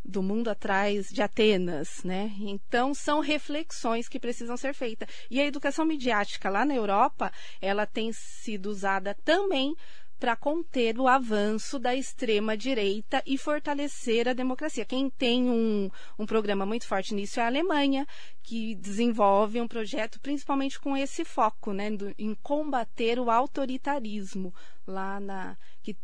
do 0.05 0.23
mundo 0.23 0.49
atrás 0.49 1.09
de 1.11 1.23
Atenas, 1.23 2.03
né? 2.03 2.33
Então, 2.41 2.93
são 2.93 3.21
reflexões 3.21 4.09
que 4.09 4.19
precisam 4.19 4.57
ser 4.57 4.75
feitas. 4.75 5.09
E 5.31 5.41
a 5.41 5.47
educação 5.47 5.85
midiática 5.85 6.51
lá 6.51 6.65
na 6.65 6.75
Europa, 6.75 7.33
ela 7.61 7.87
tem 7.87 8.13
sido 8.13 8.67
usada 8.67 9.17
também 9.25 9.75
para 10.23 10.37
conter 10.37 11.01
o 11.01 11.09
avanço 11.09 11.81
da 11.81 11.97
extrema 11.97 12.57
direita 12.57 13.21
e 13.27 13.37
fortalecer 13.37 14.29
a 14.29 14.33
democracia. 14.33 14.85
Quem 14.85 15.11
tem 15.11 15.51
um, 15.51 15.91
um 16.17 16.25
programa 16.25 16.65
muito 16.65 16.87
forte 16.87 17.13
nisso 17.13 17.41
é 17.41 17.43
a 17.43 17.49
Alemanha, 17.49 18.07
que 18.41 18.77
desenvolve 18.77 19.61
um 19.61 19.67
projeto 19.67 20.21
principalmente 20.21 20.79
com 20.79 20.97
esse 20.97 21.25
foco, 21.25 21.73
né, 21.73 21.91
do- 21.91 22.15
em 22.17 22.37
combater 22.37 23.19
o 23.19 23.33
autoritarismo 23.33 24.55
lá 24.87 25.19
na 25.19 25.59
que 25.83 25.97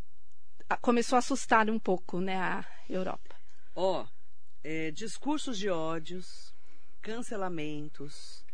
começou 0.80 1.14
a 1.14 1.20
assustar 1.20 1.70
um 1.70 1.78
pouco, 1.78 2.20
né, 2.20 2.36
a 2.38 2.64
Europa. 2.90 3.36
Ó, 3.72 4.04
é, 4.64 4.90
discursos 4.90 5.56
de 5.56 5.70
ódios, 5.70 6.52
cancelamentos, 7.00 8.44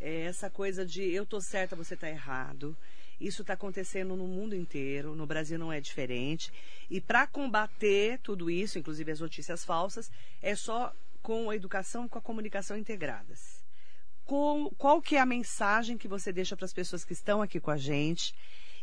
é, 0.00 0.22
essa 0.22 0.48
coisa 0.48 0.82
de 0.86 1.02
eu 1.12 1.26
tô 1.26 1.42
certa, 1.42 1.76
você 1.76 1.94
tá 1.94 2.08
errado. 2.08 2.74
Isso 3.26 3.42
está 3.42 3.54
acontecendo 3.54 4.14
no 4.16 4.26
mundo 4.26 4.54
inteiro, 4.54 5.14
no 5.14 5.26
Brasil 5.26 5.58
não 5.58 5.72
é 5.72 5.80
diferente. 5.80 6.52
E 6.90 7.00
para 7.00 7.26
combater 7.26 8.18
tudo 8.22 8.50
isso, 8.50 8.78
inclusive 8.78 9.10
as 9.10 9.20
notícias 9.20 9.64
falsas, 9.64 10.10
é 10.42 10.54
só 10.54 10.92
com 11.22 11.48
a 11.48 11.56
educação, 11.56 12.06
com 12.06 12.18
a 12.18 12.22
comunicação 12.22 12.76
integradas. 12.76 13.64
Com- 14.26 14.70
qual 14.76 15.00
que 15.00 15.16
é 15.16 15.20
a 15.20 15.26
mensagem 15.26 15.96
que 15.96 16.06
você 16.06 16.32
deixa 16.32 16.54
para 16.54 16.66
as 16.66 16.72
pessoas 16.72 17.02
que 17.04 17.14
estão 17.14 17.40
aqui 17.40 17.58
com 17.58 17.70
a 17.70 17.78
gente 17.78 18.34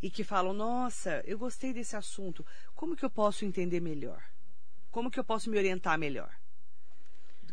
e 0.01 0.10
que 0.10 0.23
falam, 0.23 0.54
nossa, 0.54 1.21
eu 1.25 1.38
gostei 1.38 1.71
desse 1.71 1.95
assunto, 1.95 2.43
como 2.73 2.95
que 2.95 3.06
eu 3.06 3.10
posso 3.12 3.45
entender 3.45 3.80
melhor? 3.80 4.23
Como 4.89 5.12
que 5.12 5.19
eu 5.19 5.23
posso 5.23 5.49
me 5.51 5.58
orientar 5.58 5.97
melhor? 5.99 6.40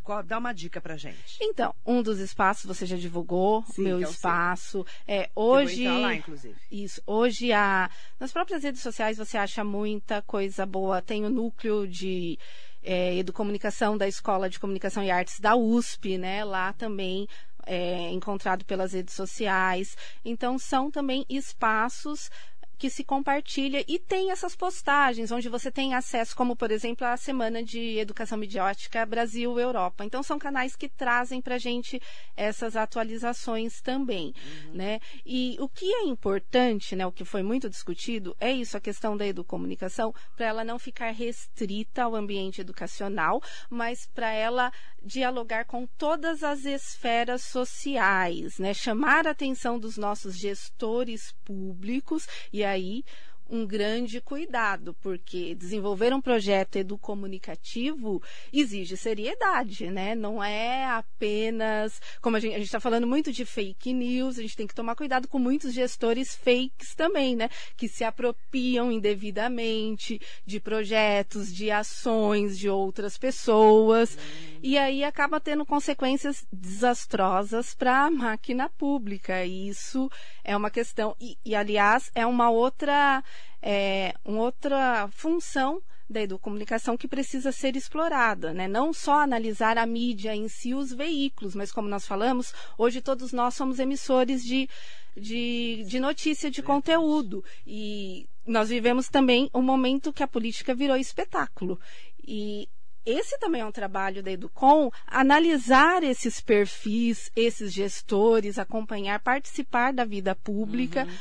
Qual- 0.09 0.23
dá 0.23 0.39
uma 0.39 0.55
dica 0.55 0.81
pra 0.81 0.97
gente. 0.97 1.37
Então, 1.39 1.75
um 1.85 2.03
dos 2.03 2.19
espaços 2.19 2.65
você 2.65 2.87
já 2.87 2.97
divulgou, 2.97 3.63
Sim, 3.65 3.83
meu 3.83 3.99
é 3.99 4.03
espaço. 4.05 4.87
É, 5.07 5.25
Eu 5.25 5.29
vou 5.35 5.45
hoje 5.51 5.87
lá, 5.87 6.15
inclusive. 6.15 6.57
Isso. 6.73 7.03
Hoje, 7.07 7.53
a, 7.53 7.91
nas 8.19 8.33
próprias 8.33 8.63
redes 8.63 8.81
sociais, 8.81 9.19
você 9.19 9.37
acha 9.37 9.63
muita 9.63 10.23
coisa 10.23 10.65
boa. 10.65 11.03
Tem 11.03 11.27
o 11.27 11.29
núcleo 11.29 11.87
de 11.87 12.39
é, 12.83 13.17
educomunicação 13.19 13.99
da 13.99 14.09
Escola 14.09 14.49
de 14.49 14.59
Comunicação 14.59 15.05
e 15.05 15.11
Artes 15.11 15.41
da 15.41 15.55
USP, 15.55 16.17
né? 16.17 16.43
Lá 16.43 16.73
também 16.73 17.29
é 17.67 18.11
encontrado 18.11 18.65
pelas 18.65 18.95
redes 18.95 19.13
sociais. 19.13 19.95
Então, 20.25 20.59
são 20.59 20.91
também 20.91 21.27
espaços 21.29 22.31
que 22.79 22.89
se 22.89 23.03
compartilha 23.03 23.85
e 23.89 23.99
tem 23.99 24.31
essas 24.31 24.55
postagens 24.55 25.33
onde 25.33 25.49
você 25.49 25.71
tem 25.71 25.95
acesso, 25.95 26.37
como 26.37 26.55
por 26.55 26.71
exemplo 26.71 27.07
a 27.07 27.17
Semana 27.17 27.63
de 27.63 27.99
Educação 27.99 28.39
Midiótica 28.39 29.05
Brasil-Europa. 29.05 30.05
Então 30.05 30.23
são 30.23 30.39
canais 30.39 30.77
que 30.77 30.89
trazem 30.89 31.41
para 31.41 31.57
a 31.57 31.59
gente 31.59 32.01
essas 32.37 32.77
atualizações 32.77 33.81
também, 33.81 34.33
uhum. 34.67 34.75
né? 34.75 35.01
E 35.27 35.57
o 35.59 35.69
que 35.69 35.93
é 35.93 36.05
importante, 36.05 36.95
né, 36.95 37.07
o 37.07 37.13
que 37.13 37.25
foi 37.25 37.43
muito 37.43 37.69
discutido, 37.69 38.37
é 38.39 38.53
isso, 38.53 38.77
a 38.77 38.81
questão 38.81 39.17
da 39.17 39.27
educomunicação, 39.27 40.15
para 40.37 40.47
ela 40.47 40.65
não 40.65 40.79
ficar 40.79 41.11
restrita 41.11 42.05
ao 42.05 42.15
ambiente 42.15 42.61
educacional, 42.61 43.43
mas 43.69 44.07
para 44.15 44.31
ela 44.33 44.73
dialogar 45.03 45.65
com 45.65 45.87
todas 45.87 46.43
as 46.43 46.65
esferas 46.65 47.43
sociais, 47.43 48.59
né? 48.59 48.75
Chamar 48.75 49.27
a 49.27 49.31
atenção 49.31 49.79
dos 49.79 49.97
nossos 49.97 50.37
gestores 50.37 51.33
públicos 51.45 52.27
e 52.53 52.65
aí 52.69 53.05
um 53.49 53.67
grande 53.67 54.21
cuidado, 54.21 54.95
porque 55.01 55.55
desenvolver 55.55 56.13
um 56.13 56.21
projeto 56.21 56.77
educomunicativo 56.77 58.23
exige 58.53 58.97
seriedade, 58.97 59.91
né? 59.91 60.15
Não 60.15 60.43
é 60.43 60.85
apenas, 60.87 62.01
como 62.21 62.37
a 62.37 62.41
gente 62.41 62.61
está 62.61 62.79
falando 62.79 63.07
muito 63.07 63.33
de 63.33 63.45
fake 63.45 63.93
news, 63.93 64.39
a 64.39 64.43
gente 64.43 64.57
tem 64.57 64.67
que 64.67 64.75
tomar 64.75 64.95
cuidado 64.95 65.27
com 65.27 65.39
muitos 65.39 65.73
gestores 65.73 66.35
fakes 66.35 66.95
também, 66.95 67.35
né? 67.35 67.49
Que 67.77 67.89
se 67.89 68.05
apropriam 68.05 68.93
indevidamente 68.93 70.21
de 70.45 70.61
projetos, 70.61 71.55
de 71.55 71.71
ações 71.71 72.59
de 72.59 72.69
outras 72.69 73.17
pessoas, 73.17 74.17
hum. 74.17 74.59
e 74.63 74.77
aí 74.77 75.03
acaba 75.05 75.41
tendo 75.41 75.65
consequências 75.65 76.47
desastrosas 76.53 77.75
para 77.75 78.07
a 78.07 78.11
máquina 78.11 78.69
pública. 78.69 79.45
E 79.45 79.69
isso 79.69 80.11
é 80.45 80.57
uma 80.57 80.71
questão, 80.71 81.17
e, 81.21 81.39
e 81.45 81.55
aliás, 81.55 82.11
é 82.15 82.27
uma 82.27 82.51
outra 82.51 83.23
é, 83.63 84.15
uma 84.25 84.43
outra 84.43 85.09
função 85.11 85.83
da 86.09 86.23
educomunicação 86.23 86.97
que 86.97 87.07
precisa 87.07 87.53
ser 87.53 87.77
explorada, 87.77 88.55
né? 88.55 88.67
Não 88.67 88.93
só 88.93 89.21
analisar 89.21 89.77
a 89.77 89.85
mídia 89.85 90.35
em 90.35 90.49
si, 90.49 90.75
os 90.75 90.93
veículos, 90.93 91.55
mas 91.55 91.71
como 91.71 91.89
nós 91.89 92.07
falamos, 92.07 92.55
hoje 92.79 93.03
todos 93.03 93.33
nós 93.33 93.55
somos 93.55 93.79
emissores 93.79 94.43
de, 94.43 94.69
de, 95.15 95.85
de 95.87 96.01
notícia, 96.01 96.51
de 96.51 96.63
conteúdo. 96.63 97.45
E 97.67 98.27
nós 98.47 98.71
vivemos 98.71 99.09
também 99.09 99.51
um 99.53 99.61
momento 99.61 100.13
que 100.13 100.23
a 100.23 100.29
política 100.29 100.75
virou 100.75 100.97
espetáculo. 100.97 101.79
E 102.27 102.69
esse 103.05 103.39
também 103.39 103.61
é 103.61 103.67
um 103.67 103.73
trabalho 103.73 104.23
da 104.23 104.31
Educom, 104.31 104.91
analisar 105.07 106.03
esses 106.03 106.41
perfis, 106.41 107.31
esses 107.37 107.73
gestores, 107.73 108.59
acompanhar, 108.59 109.21
participar 109.21 109.93
da 109.93 110.05
vida 110.05 110.35
pública, 110.35 111.05
uhum. 111.05 111.17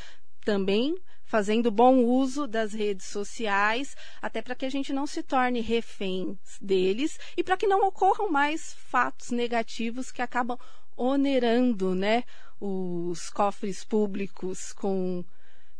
também 0.45 0.95
fazendo 1.27 1.69
bom 1.69 2.03
uso 2.03 2.47
das 2.47 2.73
redes 2.73 3.05
sociais, 3.05 3.95
até 4.21 4.41
para 4.41 4.55
que 4.55 4.65
a 4.65 4.69
gente 4.69 4.93
não 4.93 5.05
se 5.05 5.21
torne 5.21 5.59
reféns 5.59 6.37
deles 6.59 7.19
e 7.35 7.43
para 7.43 7.57
que 7.57 7.67
não 7.67 7.85
ocorram 7.85 8.31
mais 8.31 8.73
fatos 8.73 9.29
negativos 9.29 10.11
que 10.11 10.21
acabam 10.21 10.57
onerando, 10.95 11.93
né, 11.93 12.23
os 12.59 13.29
cofres 13.29 13.83
públicos 13.83 14.73
com 14.73 15.23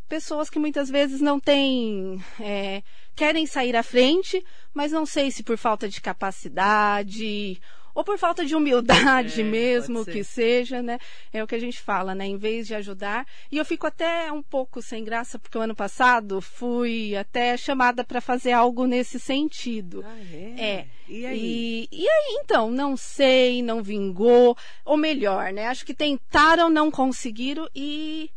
pessoas 0.08 0.50
que 0.50 0.60
muitas 0.60 0.90
vezes 0.90 1.22
não 1.22 1.40
têm, 1.40 2.22
é, 2.40 2.84
querem 3.16 3.48
sair 3.48 3.76
à 3.76 3.84
frente, 3.84 4.46
mas 4.74 4.92
não 4.92 5.06
sei 5.06 5.32
se 5.32 5.44
por 5.44 5.58
falta 5.58 5.88
de 5.88 6.00
capacidade 6.02 7.60
ou 7.98 8.04
por 8.04 8.16
falta 8.20 8.46
de 8.46 8.56
humildade 8.56 9.42
é, 9.42 9.44
mesmo 9.44 10.06
que 10.06 10.24
seja, 10.24 10.84
né? 10.84 11.00
É 11.34 11.44
o 11.44 11.48
que 11.48 11.56
a 11.56 11.60
gente 11.60 11.82
fala, 11.82 12.14
né? 12.14 12.28
Em 12.28 12.38
vez 12.38 12.68
de 12.68 12.76
ajudar. 12.76 13.26
E 13.52 13.58
eu 13.58 13.66
fico 13.66 13.88
até 13.88 14.32
um 14.32 14.44
pouco 14.44 14.84
sem 14.84 15.04
graça, 15.04 15.40
porque 15.40 15.58
o 15.58 15.62
ano 15.62 15.76
passado 15.76 16.40
fui 16.40 17.16
até 17.16 17.58
chamada 17.58 18.04
para 18.04 18.22
fazer 18.22 18.52
algo 18.52 18.86
nesse 18.86 19.20
sentido. 19.20 20.06
Ah, 20.06 20.16
é? 20.32 20.64
é. 20.64 20.88
E 21.10 21.26
aí? 21.26 21.90
E, 21.92 22.04
e 22.04 22.08
aí, 22.08 22.40
então, 22.40 22.70
não 22.70 22.96
sei, 22.96 23.64
não 23.64 23.82
vingou. 23.82 24.56
Ou 24.86 24.96
melhor, 24.96 25.52
né? 25.52 25.66
Acho 25.66 25.84
que 25.84 25.96
tentaram, 25.96 26.70
não 26.70 26.92
conseguiram 26.92 27.68
e 27.76 28.30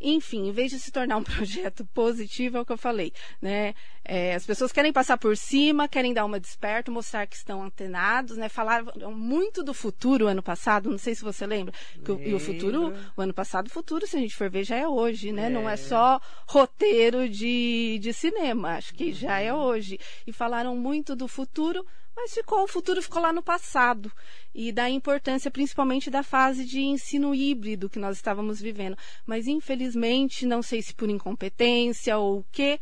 enfim, 0.00 0.48
em 0.48 0.52
vez 0.52 0.70
de 0.70 0.78
se 0.78 0.90
tornar 0.90 1.16
um 1.16 1.22
projeto 1.24 1.84
positivo, 1.86 2.56
é 2.56 2.60
o 2.60 2.66
que 2.66 2.72
eu 2.72 2.78
falei, 2.78 3.12
né? 3.40 3.74
É, 4.04 4.34
as 4.34 4.46
pessoas 4.46 4.72
querem 4.72 4.92
passar 4.92 5.18
por 5.18 5.36
cima, 5.36 5.86
querem 5.86 6.14
dar 6.14 6.24
uma 6.24 6.40
desperta, 6.40 6.90
mostrar 6.90 7.26
que 7.26 7.36
estão 7.36 7.62
antenados, 7.62 8.36
né? 8.36 8.48
Falaram 8.48 9.12
muito 9.12 9.62
do 9.62 9.74
futuro 9.74 10.26
ano 10.26 10.42
passado, 10.42 10.90
não 10.90 10.98
sei 10.98 11.14
se 11.14 11.22
você 11.22 11.46
lembra. 11.46 11.74
Que 12.02 12.12
o, 12.12 12.20
e 12.20 12.34
o 12.34 12.40
futuro, 12.40 12.94
o 13.16 13.20
ano 13.20 13.34
passado, 13.34 13.66
o 13.66 13.70
futuro, 13.70 14.06
se 14.06 14.16
a 14.16 14.20
gente 14.20 14.34
for 14.34 14.48
ver, 14.48 14.64
já 14.64 14.76
é 14.76 14.88
hoje, 14.88 15.30
né? 15.30 15.46
É. 15.46 15.50
Não 15.50 15.68
é 15.68 15.76
só 15.76 16.20
roteiro 16.46 17.28
de, 17.28 17.98
de 18.00 18.12
cinema, 18.12 18.76
acho 18.76 18.94
que 18.94 19.12
já 19.12 19.40
é 19.40 19.52
uhum. 19.52 19.60
hoje. 19.60 19.98
E 20.26 20.32
falaram 20.32 20.74
muito 20.74 21.14
do 21.14 21.28
futuro, 21.28 21.84
mas 22.20 22.34
ficou, 22.34 22.64
o 22.64 22.68
futuro 22.68 23.00
ficou 23.00 23.22
lá 23.22 23.32
no 23.32 23.42
passado. 23.42 24.10
E 24.52 24.72
da 24.72 24.90
importância 24.90 25.52
principalmente 25.52 26.10
da 26.10 26.24
fase 26.24 26.64
de 26.64 26.80
ensino 26.80 27.32
híbrido 27.32 27.88
que 27.88 27.98
nós 27.98 28.16
estávamos 28.16 28.60
vivendo. 28.60 28.98
Mas 29.24 29.46
infelizmente, 29.46 30.44
não 30.44 30.60
sei 30.60 30.82
se 30.82 30.92
por 30.92 31.08
incompetência 31.08 32.18
ou 32.18 32.40
o 32.40 32.46
quê, 32.50 32.80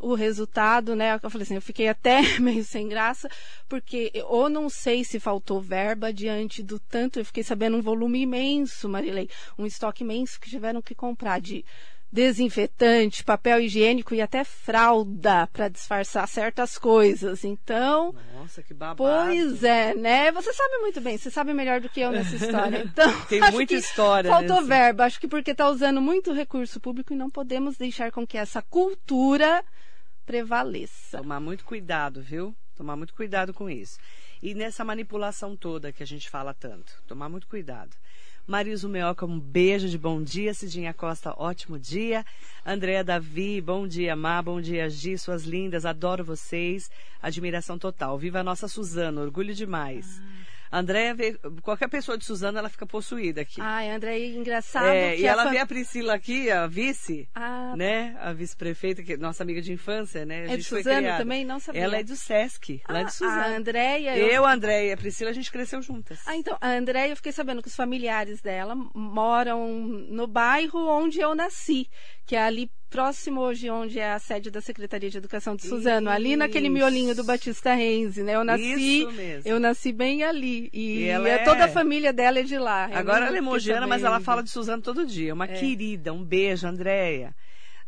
o 0.00 0.14
resultado, 0.14 0.96
né? 0.96 1.14
Eu 1.22 1.30
falei 1.30 1.44
assim, 1.44 1.54
eu 1.54 1.62
fiquei 1.62 1.86
até 1.86 2.20
meio 2.40 2.64
sem 2.64 2.88
graça, 2.88 3.30
porque 3.68 4.10
ou 4.26 4.50
não 4.50 4.68
sei 4.68 5.04
se 5.04 5.20
faltou 5.20 5.60
verba 5.60 6.12
diante 6.12 6.60
do 6.60 6.80
tanto, 6.80 7.20
eu 7.20 7.24
fiquei 7.24 7.44
sabendo 7.44 7.76
um 7.76 7.82
volume 7.82 8.22
imenso, 8.22 8.88
Marilei, 8.88 9.30
um 9.56 9.64
estoque 9.64 10.02
imenso 10.02 10.40
que 10.40 10.50
tiveram 10.50 10.82
que 10.82 10.94
comprar 10.94 11.40
de 11.40 11.64
desinfetante, 12.12 13.24
papel 13.24 13.60
higiênico 13.60 14.14
e 14.14 14.20
até 14.20 14.44
fralda 14.44 15.46
para 15.46 15.68
disfarçar 15.68 16.28
certas 16.28 16.76
coisas. 16.76 17.42
Então, 17.42 18.14
nossa, 18.34 18.62
que 18.62 18.74
babado. 18.74 18.98
Pois 18.98 19.64
é, 19.64 19.94
né? 19.94 20.30
Você 20.30 20.52
sabe 20.52 20.76
muito 20.78 21.00
bem, 21.00 21.16
você 21.16 21.30
sabe 21.30 21.54
melhor 21.54 21.80
do 21.80 21.88
que 21.88 22.00
eu 22.00 22.12
nessa 22.12 22.36
história. 22.36 22.82
Então, 22.92 23.20
tem 23.26 23.40
muita 23.52 23.74
história. 23.74 24.30
Faltou 24.30 24.56
nesse... 24.56 24.68
verba, 24.68 25.04
acho 25.04 25.18
que 25.18 25.28
porque 25.28 25.52
está 25.52 25.68
usando 25.68 26.00
muito 26.00 26.32
recurso 26.32 26.78
público 26.78 27.14
e 27.14 27.16
não 27.16 27.30
podemos 27.30 27.78
deixar 27.78 28.10
com 28.10 28.26
que 28.26 28.36
essa 28.36 28.60
cultura 28.60 29.64
prevaleça. 30.26 31.18
Tomar 31.18 31.40
muito 31.40 31.64
cuidado, 31.64 32.20
viu? 32.20 32.54
Tomar 32.76 32.96
muito 32.96 33.14
cuidado 33.14 33.54
com 33.54 33.70
isso. 33.70 33.98
E 34.42 34.54
nessa 34.54 34.84
manipulação 34.84 35.56
toda 35.56 35.92
que 35.92 36.02
a 36.02 36.06
gente 36.06 36.28
fala 36.28 36.52
tanto, 36.52 37.02
tomar 37.06 37.28
muito 37.28 37.46
cuidado. 37.46 37.96
Mariso 38.46 38.88
Meoca, 38.88 39.24
um 39.24 39.38
beijo 39.38 39.88
de 39.88 39.96
bom 39.96 40.20
dia. 40.22 40.52
Cidinha 40.52 40.92
Costa, 40.92 41.32
ótimo 41.36 41.78
dia. 41.78 42.24
Andréa 42.66 43.04
Davi, 43.04 43.60
bom 43.60 43.86
dia, 43.86 44.16
Má, 44.16 44.42
bom 44.42 44.60
dia, 44.60 44.90
Gi, 44.90 45.16
suas 45.16 45.44
lindas, 45.44 45.86
adoro 45.86 46.24
vocês. 46.24 46.90
Admiração 47.20 47.78
total. 47.78 48.18
Viva 48.18 48.40
a 48.40 48.44
nossa 48.44 48.66
Suzana, 48.66 49.20
orgulho 49.20 49.54
demais. 49.54 50.20
Ah. 50.20 50.51
Andréia 50.72 51.14
vê, 51.14 51.38
qualquer 51.60 51.88
pessoa 51.88 52.16
de 52.16 52.24
Suzana, 52.24 52.58
ela 52.58 52.70
fica 52.70 52.86
possuída 52.86 53.42
aqui. 53.42 53.60
Ai, 53.60 53.90
Andréia, 53.90 54.34
engraçado. 54.34 54.86
É, 54.86 55.18
e 55.18 55.26
ela 55.26 55.44
fam... 55.44 55.50
vê 55.50 55.58
a 55.58 55.66
Priscila 55.66 56.14
aqui, 56.14 56.50
a 56.50 56.66
vice, 56.66 57.28
ah. 57.34 57.74
né? 57.76 58.16
A 58.18 58.32
vice-prefeita, 58.32 59.02
que 59.02 59.12
é 59.12 59.16
nossa 59.18 59.42
amiga 59.42 59.60
de 59.60 59.70
infância, 59.70 60.24
né? 60.24 60.46
A 60.48 60.54
é 60.54 60.56
de 60.56 60.64
Suzana 60.64 61.18
também? 61.18 61.44
Não 61.44 61.60
sabia. 61.60 61.82
Ela 61.82 61.98
é 61.98 62.02
do 62.02 62.16
Sesc, 62.16 62.80
ah, 62.86 62.92
lá 62.92 63.02
de 63.02 63.12
Suzana. 63.12 63.42
A 63.42 63.56
Andréia... 63.56 64.16
Eu, 64.16 64.28
eu 64.28 64.44
a 64.46 64.52
Andréia 64.54 64.88
e 64.88 64.92
a 64.92 64.96
Priscila, 64.96 65.28
a 65.28 65.34
gente 65.34 65.52
cresceu 65.52 65.82
juntas. 65.82 66.20
Ah, 66.24 66.36
então, 66.36 66.56
a 66.58 66.70
Andréia, 66.70 67.12
eu 67.12 67.16
fiquei 67.16 67.32
sabendo 67.32 67.60
que 67.60 67.68
os 67.68 67.76
familiares 67.76 68.40
dela 68.40 68.74
moram 68.94 69.68
no 69.76 70.26
bairro 70.26 70.88
onde 70.88 71.20
eu 71.20 71.34
nasci, 71.34 71.86
que 72.24 72.34
é 72.34 72.42
ali 72.42 72.70
próximo 72.92 73.40
hoje 73.40 73.70
onde 73.70 73.98
é 73.98 74.12
a 74.12 74.18
sede 74.18 74.50
da 74.50 74.60
Secretaria 74.60 75.08
de 75.08 75.16
Educação 75.16 75.56
de 75.56 75.62
Suzano, 75.62 76.08
Isso. 76.08 76.14
ali 76.14 76.36
naquele 76.36 76.68
miolinho 76.68 77.14
do 77.14 77.24
Batista 77.24 77.72
Renzi, 77.72 78.22
né? 78.22 78.34
Eu 78.34 78.44
nasci, 78.44 79.08
eu 79.46 79.58
nasci 79.58 79.92
bem 79.92 80.22
ali 80.22 80.68
e, 80.74 81.04
e 81.04 81.08
é... 81.08 81.38
toda 81.38 81.64
a 81.64 81.68
família 81.68 82.12
dela 82.12 82.38
é 82.38 82.42
de 82.42 82.58
lá. 82.58 82.90
Agora 82.92 83.26
ela 83.26 83.38
é 83.38 83.40
mogiana, 83.40 83.86
mas 83.86 84.04
ela 84.04 84.20
fala 84.20 84.42
de 84.42 84.50
Suzano 84.50 84.82
todo 84.82 85.06
dia. 85.06 85.32
Uma 85.32 85.46
é. 85.46 85.54
querida, 85.58 86.12
um 86.12 86.22
beijo, 86.22 86.68
Andréia. 86.68 87.34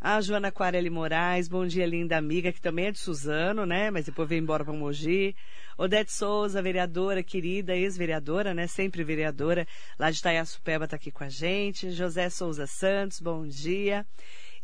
A 0.00 0.20
Joana 0.20 0.50
Quarelli 0.50 0.90
Moraes, 0.90 1.48
bom 1.48 1.66
dia, 1.66 1.86
linda 1.86 2.16
amiga, 2.16 2.52
que 2.52 2.60
também 2.60 2.86
é 2.86 2.90
de 2.90 2.98
Suzano, 2.98 3.64
né? 3.64 3.90
Mas 3.90 4.06
depois 4.06 4.28
veio 4.28 4.40
embora 4.40 4.64
para 4.64 4.72
Mogi. 4.72 5.34
Odete 5.76 6.12
Souza, 6.12 6.62
vereadora 6.62 7.22
querida, 7.22 7.74
ex-vereadora, 7.74 8.52
né? 8.52 8.66
Sempre 8.66 9.02
vereadora, 9.02 9.66
lá 9.98 10.10
de 10.10 10.18
Itaiaçupeba 10.18 10.84
está 10.84 10.96
aqui 10.96 11.10
com 11.10 11.24
a 11.24 11.28
gente. 11.28 11.90
José 11.90 12.28
Souza 12.30 12.66
Santos, 12.66 13.20
bom 13.20 13.46
dia. 13.46 14.06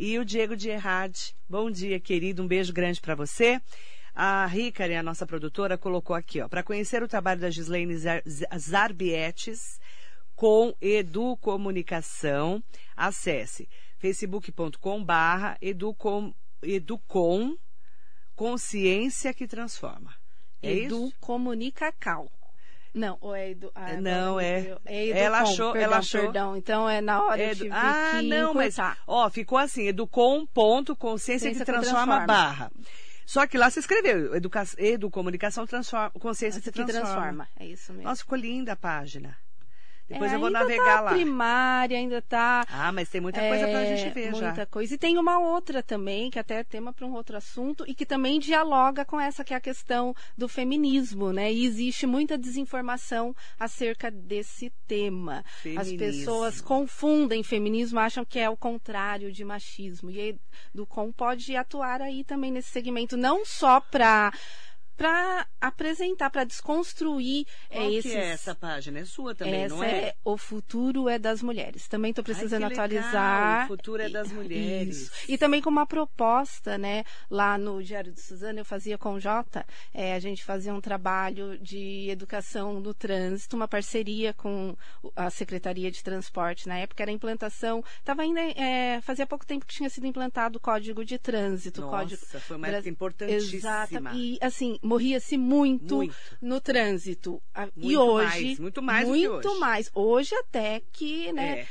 E 0.02 0.18
o 0.18 0.24
Diego 0.24 0.56
Errade, 0.66 1.34
bom 1.46 1.70
dia, 1.70 2.00
querido, 2.00 2.42
um 2.42 2.46
beijo 2.46 2.72
grande 2.72 2.98
para 3.02 3.14
você. 3.14 3.60
A 4.14 4.46
Ricari, 4.46 4.94
a 4.94 5.02
nossa 5.02 5.26
produtora, 5.26 5.76
colocou 5.76 6.16
aqui, 6.16 6.40
ó, 6.40 6.48
para 6.48 6.62
conhecer 6.62 7.02
o 7.02 7.06
trabalho 7.06 7.38
da 7.38 7.50
Gislaine 7.50 7.94
Zarbietes 8.58 9.78
com 10.34 10.74
Educomunicação, 10.80 12.64
acesse 12.96 13.68
facebook.com 13.98 15.04
educom, 15.60 16.32
educom 16.62 17.54
consciência 18.34 19.34
que 19.34 19.46
transforma. 19.46 20.14
É 20.62 20.72
Educomunicacal. 20.72 22.32
Não, 22.92 23.16
ou 23.20 23.34
é 23.34 23.50
Edu... 23.50 23.70
Ah, 23.74 23.92
não, 23.94 24.40
é. 24.40 24.76
é 24.84 25.06
Educom, 25.06 25.18
ela 25.18 25.38
achou, 25.40 25.72
perdão, 25.72 25.86
ela 25.86 25.98
achou. 25.98 26.20
Perdão, 26.22 26.56
então 26.56 26.88
é 26.88 27.00
na 27.00 27.22
hora 27.24 27.42
Edu... 27.42 27.64
de 27.64 27.70
Ah, 27.70 28.20
não, 28.22 28.52
mas 28.52 28.76
ó, 29.06 29.30
ficou 29.30 29.58
assim, 29.58 29.86
educom 29.86 30.44
ponto 30.46 30.96
consciência 30.96 31.50
que 31.52 31.64
transforma, 31.64 32.24
transforma, 32.24 32.26
barra. 32.26 32.72
Só 33.24 33.46
que 33.46 33.56
lá 33.56 33.70
você 33.70 33.78
escreveu, 33.78 34.34
educa... 34.34 34.64
educomunicação 34.76 35.64
transforma, 35.66 36.10
consciência 36.10 36.60
que, 36.60 36.72
que 36.72 36.84
transforma. 36.84 37.04
transforma. 37.04 37.48
É 37.60 37.66
isso 37.66 37.92
mesmo. 37.92 38.08
Nossa, 38.08 38.22
ficou 38.22 38.36
linda 38.36 38.72
a 38.72 38.76
página. 38.76 39.36
Depois 40.10 40.32
é, 40.32 40.34
eu 40.34 40.40
vou 40.40 40.50
navegar 40.50 40.96
tá 40.96 41.00
lá. 41.02 41.12
primária, 41.12 41.96
ainda 41.96 42.20
tá. 42.20 42.66
Ah, 42.68 42.90
mas 42.90 43.08
tem 43.08 43.20
muita 43.20 43.40
coisa 43.40 43.68
é, 43.68 43.70
pra 43.70 43.84
gente 43.84 44.12
ver 44.12 44.24
muita 44.24 44.38
já. 44.38 44.46
Muita 44.46 44.66
coisa. 44.66 44.94
E 44.94 44.98
tem 44.98 45.16
uma 45.16 45.38
outra 45.38 45.84
também, 45.84 46.30
que 46.30 46.38
até 46.38 46.56
é 46.56 46.64
tema 46.64 46.92
para 46.92 47.06
um 47.06 47.12
outro 47.14 47.36
assunto, 47.36 47.84
e 47.86 47.94
que 47.94 48.04
também 48.04 48.40
dialoga 48.40 49.04
com 49.04 49.20
essa 49.20 49.44
que 49.44 49.54
é 49.54 49.56
a 49.56 49.60
questão 49.60 50.12
do 50.36 50.48
feminismo, 50.48 51.32
né? 51.32 51.52
E 51.52 51.64
existe 51.64 52.08
muita 52.08 52.36
desinformação 52.36 53.34
acerca 53.58 54.10
desse 54.10 54.72
tema. 54.88 55.44
Feminismo. 55.62 55.80
As 55.80 55.96
pessoas 55.96 56.60
confundem 56.60 57.44
feminismo, 57.44 58.00
acham 58.00 58.24
que 58.24 58.40
é 58.40 58.50
o 58.50 58.56
contrário 58.56 59.30
de 59.30 59.44
machismo. 59.44 60.10
E 60.10 60.36
do 60.74 60.84
com 60.84 61.12
pode 61.12 61.54
atuar 61.54 62.02
aí 62.02 62.24
também 62.24 62.50
nesse 62.50 62.70
segmento, 62.70 63.16
não 63.16 63.44
só 63.44 63.80
para 63.80 64.32
para 65.00 65.46
apresentar, 65.58 66.28
para 66.28 66.44
desconstruir 66.44 67.46
Qual 67.70 67.82
é, 67.82 67.90
esses... 67.90 68.12
que 68.12 68.18
é 68.18 68.32
essa 68.32 68.54
página? 68.54 68.98
É 68.98 69.06
sua 69.06 69.34
também, 69.34 69.62
essa 69.62 69.74
não 69.74 69.82
é? 69.82 69.90
é? 69.90 70.14
O 70.22 70.36
Futuro 70.36 71.08
é 71.08 71.18
das 71.18 71.40
Mulheres. 71.40 71.88
Também 71.88 72.10
estou 72.10 72.22
precisando 72.22 72.64
Ai, 72.64 72.72
atualizar. 72.72 73.64
O 73.64 73.68
Futuro 73.68 74.02
é 74.02 74.10
das 74.10 74.30
Mulheres. 74.30 74.98
Isso. 75.04 75.12
E 75.26 75.38
também 75.38 75.62
com 75.62 75.70
uma 75.70 75.86
proposta, 75.86 76.76
né? 76.76 77.04
Lá 77.30 77.56
no 77.56 77.82
Diário 77.82 78.12
de 78.12 78.20
Suzana, 78.20 78.60
eu 78.60 78.64
fazia 78.64 78.98
com 78.98 79.14
o 79.14 79.20
Jota, 79.20 79.64
é, 79.94 80.12
a 80.12 80.20
gente 80.20 80.44
fazia 80.44 80.74
um 80.74 80.82
trabalho 80.82 81.58
de 81.58 82.10
educação 82.10 82.78
no 82.78 82.92
trânsito, 82.92 83.56
uma 83.56 83.66
parceria 83.66 84.34
com 84.34 84.76
a 85.16 85.30
Secretaria 85.30 85.90
de 85.90 86.04
Transporte. 86.04 86.68
Na 86.68 86.76
época 86.76 87.02
era 87.02 87.10
a 87.10 87.14
implantação, 87.14 87.82
estava 87.98 88.20
ainda, 88.20 88.42
é, 88.42 89.00
fazia 89.00 89.26
pouco 89.26 89.46
tempo 89.46 89.64
que 89.64 89.72
tinha 89.72 89.88
sido 89.88 90.06
implantado 90.06 90.58
o 90.58 90.60
Código 90.60 91.06
de 91.06 91.16
Trânsito. 91.16 91.80
Nossa, 91.80 91.96
código... 91.96 92.26
foi 92.40 92.56
uma 92.58 92.68
época 92.68 92.90
importantíssima. 92.90 93.56
Exato. 93.56 94.16
E, 94.16 94.38
assim, 94.42 94.78
morria-se 94.90 95.38
muito, 95.38 95.96
muito, 95.96 96.16
no 96.42 96.60
trânsito. 96.60 97.40
Muito 97.56 97.90
e 97.92 97.96
hoje. 97.96 98.44
Mais, 98.44 98.58
muito 98.58 98.82
mais 98.82 99.08
Muito 99.08 99.48
hoje. 99.48 99.60
mais. 99.60 99.90
Hoje 99.94 100.34
até 100.34 100.82
que, 100.92 101.32
né? 101.32 101.60
É. 101.60 101.66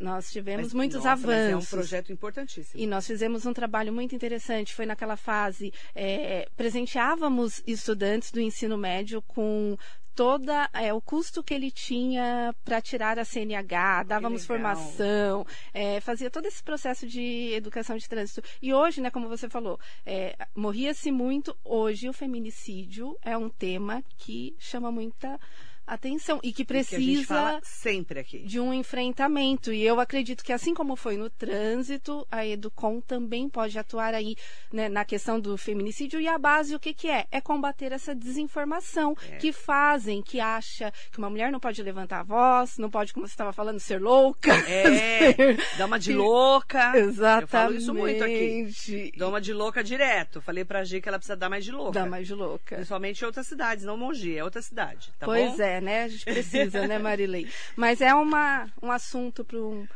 Nós 0.00 0.30
tivemos 0.30 0.66
mas, 0.66 0.74
muitos 0.74 0.98
nossa, 0.98 1.12
avanços. 1.12 1.52
é 1.52 1.56
um 1.56 1.78
projeto 1.78 2.12
importantíssimo. 2.12 2.80
E 2.80 2.86
nós 2.86 3.06
fizemos 3.06 3.46
um 3.46 3.52
trabalho 3.52 3.92
muito 3.92 4.14
interessante. 4.14 4.74
Foi 4.74 4.86
naquela 4.86 5.16
fase, 5.16 5.72
é, 5.94 6.48
presenteávamos 6.56 7.62
estudantes 7.66 8.30
do 8.30 8.40
ensino 8.40 8.76
médio 8.76 9.22
com 9.22 9.76
toda 10.14 10.68
é, 10.72 10.92
o 10.92 11.00
custo 11.00 11.42
que 11.42 11.54
ele 11.54 11.70
tinha 11.70 12.54
para 12.64 12.80
tirar 12.80 13.18
a 13.18 13.24
CNH, 13.24 14.04
dávamos 14.04 14.44
formação, 14.44 15.46
é, 15.72 16.00
fazia 16.00 16.30
todo 16.30 16.46
esse 16.46 16.62
processo 16.62 17.06
de 17.06 17.52
educação 17.54 17.96
de 17.96 18.08
trânsito. 18.08 18.42
E 18.60 18.72
hoje, 18.72 19.00
né, 19.00 19.10
como 19.10 19.28
você 19.28 19.48
falou, 19.48 19.78
é, 20.04 20.36
morria-se 20.54 21.10
muito. 21.10 21.56
Hoje 21.64 22.08
o 22.08 22.12
feminicídio 22.12 23.16
é 23.22 23.36
um 23.36 23.48
tema 23.48 24.02
que 24.18 24.54
chama 24.58 24.90
muita 24.90 25.38
atenção 25.86 26.40
e 26.42 26.52
que 26.52 26.64
precisa 26.64 27.60
que 27.60 27.68
sempre 27.68 28.20
aqui. 28.20 28.38
de 28.40 28.60
um 28.60 28.72
enfrentamento. 28.72 29.72
E 29.72 29.82
eu 29.82 30.00
acredito 30.00 30.44
que 30.44 30.52
assim 30.52 30.74
como 30.74 30.96
foi 30.96 31.16
no 31.16 31.28
trânsito 31.30 32.26
a 32.30 32.46
Educom 32.46 33.00
também 33.00 33.48
pode 33.48 33.78
atuar 33.78 34.14
aí 34.14 34.36
né, 34.72 34.88
na 34.88 35.04
questão 35.04 35.38
do 35.40 35.56
feminicídio. 35.56 36.20
E 36.20 36.28
a 36.28 36.38
base 36.38 36.74
o 36.74 36.80
que 36.80 36.94
que 36.94 37.08
é? 37.08 37.26
É 37.30 37.40
combater 37.40 37.92
essa 37.92 38.14
desinformação 38.14 39.16
é. 39.30 39.36
que 39.36 39.52
fazem 39.52 40.22
que 40.22 40.40
acha 40.40 40.92
que 41.10 41.18
uma 41.18 41.30
mulher 41.30 41.50
não 41.50 41.60
pode 41.60 41.82
levantar 41.82 42.20
a 42.20 42.22
voz 42.22 42.78
não 42.78 42.90
pode 42.90 43.12
como 43.12 43.26
você 43.26 43.32
estava 43.32 43.52
falando 43.52 43.80
ser 43.80 44.00
louca. 44.00 44.52
É. 44.68 45.32
Dá 45.76 45.86
uma 45.86 45.98
de 45.98 46.12
louca. 46.12 46.96
Exatamente 46.96 47.42
eu 47.42 47.48
falo 47.48 47.74
isso 47.74 47.94
muito 47.94 48.24
aqui. 48.24 49.12
Dá 49.16 49.28
uma 49.28 49.40
de 49.40 49.52
louca 49.52 49.82
direto. 49.82 50.40
Falei 50.40 50.64
pra 50.64 50.84
G 50.84 51.00
que 51.00 51.08
ela 51.08 51.18
precisa 51.18 51.36
dar 51.36 51.48
mais 51.48 51.64
de 51.64 51.72
louca. 51.72 51.92
Dá 51.92 52.06
mais 52.06 52.26
de 52.26 52.34
louca. 52.34 52.76
Principalmente 52.76 53.22
em 53.22 53.24
outras 53.24 53.46
cidades 53.46 53.84
não 53.84 53.96
Mogi 53.96 54.36
é 54.36 54.44
outra 54.44 54.60
cidade 54.60 55.12
tá 55.18 55.26
pois 55.26 55.56
bom? 55.56 55.62
é 55.62 55.71
né? 55.80 56.04
A 56.04 56.08
gente 56.08 56.24
precisa, 56.24 56.86
né, 56.86 56.98
Marilei? 56.98 57.48
Mas 57.76 58.00
é 58.00 58.14
uma, 58.14 58.70
um 58.82 58.90
assunto 58.90 59.44
para 59.44 59.58
um. 59.58 59.86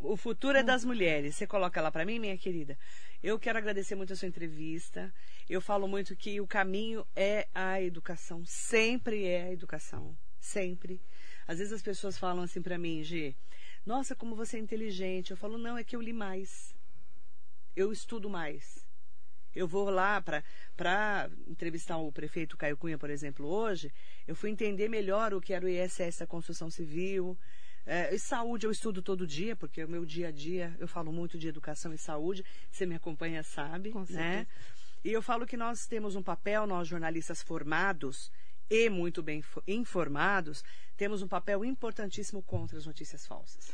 O 0.00 0.16
futuro 0.16 0.58
é 0.58 0.62
das 0.62 0.84
mulheres. 0.84 1.34
Você 1.34 1.46
coloca 1.46 1.80
lá 1.80 1.90
para 1.90 2.04
mim, 2.04 2.18
minha 2.18 2.36
querida. 2.36 2.78
Eu 3.22 3.38
quero 3.38 3.56
agradecer 3.56 3.94
muito 3.94 4.12
a 4.12 4.16
sua 4.16 4.28
entrevista. 4.28 5.12
Eu 5.48 5.60
falo 5.60 5.88
muito 5.88 6.14
que 6.14 6.40
o 6.40 6.46
caminho 6.46 7.06
é 7.16 7.48
a 7.54 7.80
educação. 7.80 8.44
Sempre 8.44 9.24
é 9.24 9.44
a 9.44 9.52
educação. 9.52 10.16
Sempre. 10.38 11.00
Às 11.46 11.58
vezes 11.58 11.72
as 11.72 11.82
pessoas 11.82 12.18
falam 12.18 12.44
assim 12.44 12.60
para 12.60 12.78
mim, 12.78 13.02
G, 13.02 13.34
nossa, 13.84 14.14
como 14.14 14.36
você 14.36 14.56
é 14.56 14.60
inteligente. 14.60 15.30
Eu 15.30 15.36
falo, 15.36 15.58
não, 15.58 15.76
é 15.76 15.84
que 15.84 15.96
eu 15.96 16.00
li 16.00 16.12
mais. 16.12 16.74
Eu 17.76 17.92
estudo 17.92 18.30
mais. 18.30 18.83
Eu 19.54 19.68
vou 19.68 19.88
lá 19.90 20.20
para 20.20 21.30
entrevistar 21.46 21.96
o 21.96 22.10
prefeito 22.10 22.56
Caio 22.56 22.76
Cunha, 22.76 22.98
por 22.98 23.10
exemplo, 23.10 23.46
hoje. 23.46 23.92
Eu 24.26 24.34
fui 24.34 24.50
entender 24.50 24.88
melhor 24.88 25.32
o 25.32 25.40
que 25.40 25.52
era 25.52 25.64
o 25.64 25.68
ISS 25.68 26.18
da 26.18 26.26
construção 26.26 26.70
civil. 26.70 27.38
É, 27.86 28.16
saúde 28.16 28.66
eu 28.66 28.70
estudo 28.70 29.02
todo 29.02 29.26
dia, 29.26 29.54
porque 29.54 29.84
o 29.84 29.88
meu 29.88 30.04
dia 30.06 30.28
a 30.28 30.30
dia 30.30 30.74
eu 30.78 30.88
falo 30.88 31.12
muito 31.12 31.38
de 31.38 31.48
educação 31.48 31.92
e 31.92 31.98
saúde. 31.98 32.44
Você 32.70 32.86
me 32.86 32.94
acompanha, 32.94 33.42
sabe, 33.42 33.90
Com 33.90 34.04
né? 34.10 34.46
E 35.04 35.12
eu 35.12 35.20
falo 35.20 35.46
que 35.46 35.56
nós 35.56 35.86
temos 35.86 36.16
um 36.16 36.22
papel, 36.22 36.66
nós 36.66 36.88
jornalistas 36.88 37.42
formados 37.42 38.32
e 38.70 38.88
muito 38.88 39.22
bem 39.22 39.44
informados, 39.68 40.64
temos 40.96 41.20
um 41.20 41.28
papel 41.28 41.62
importantíssimo 41.62 42.42
contra 42.42 42.78
as 42.78 42.86
notícias 42.86 43.26
falsas. 43.26 43.70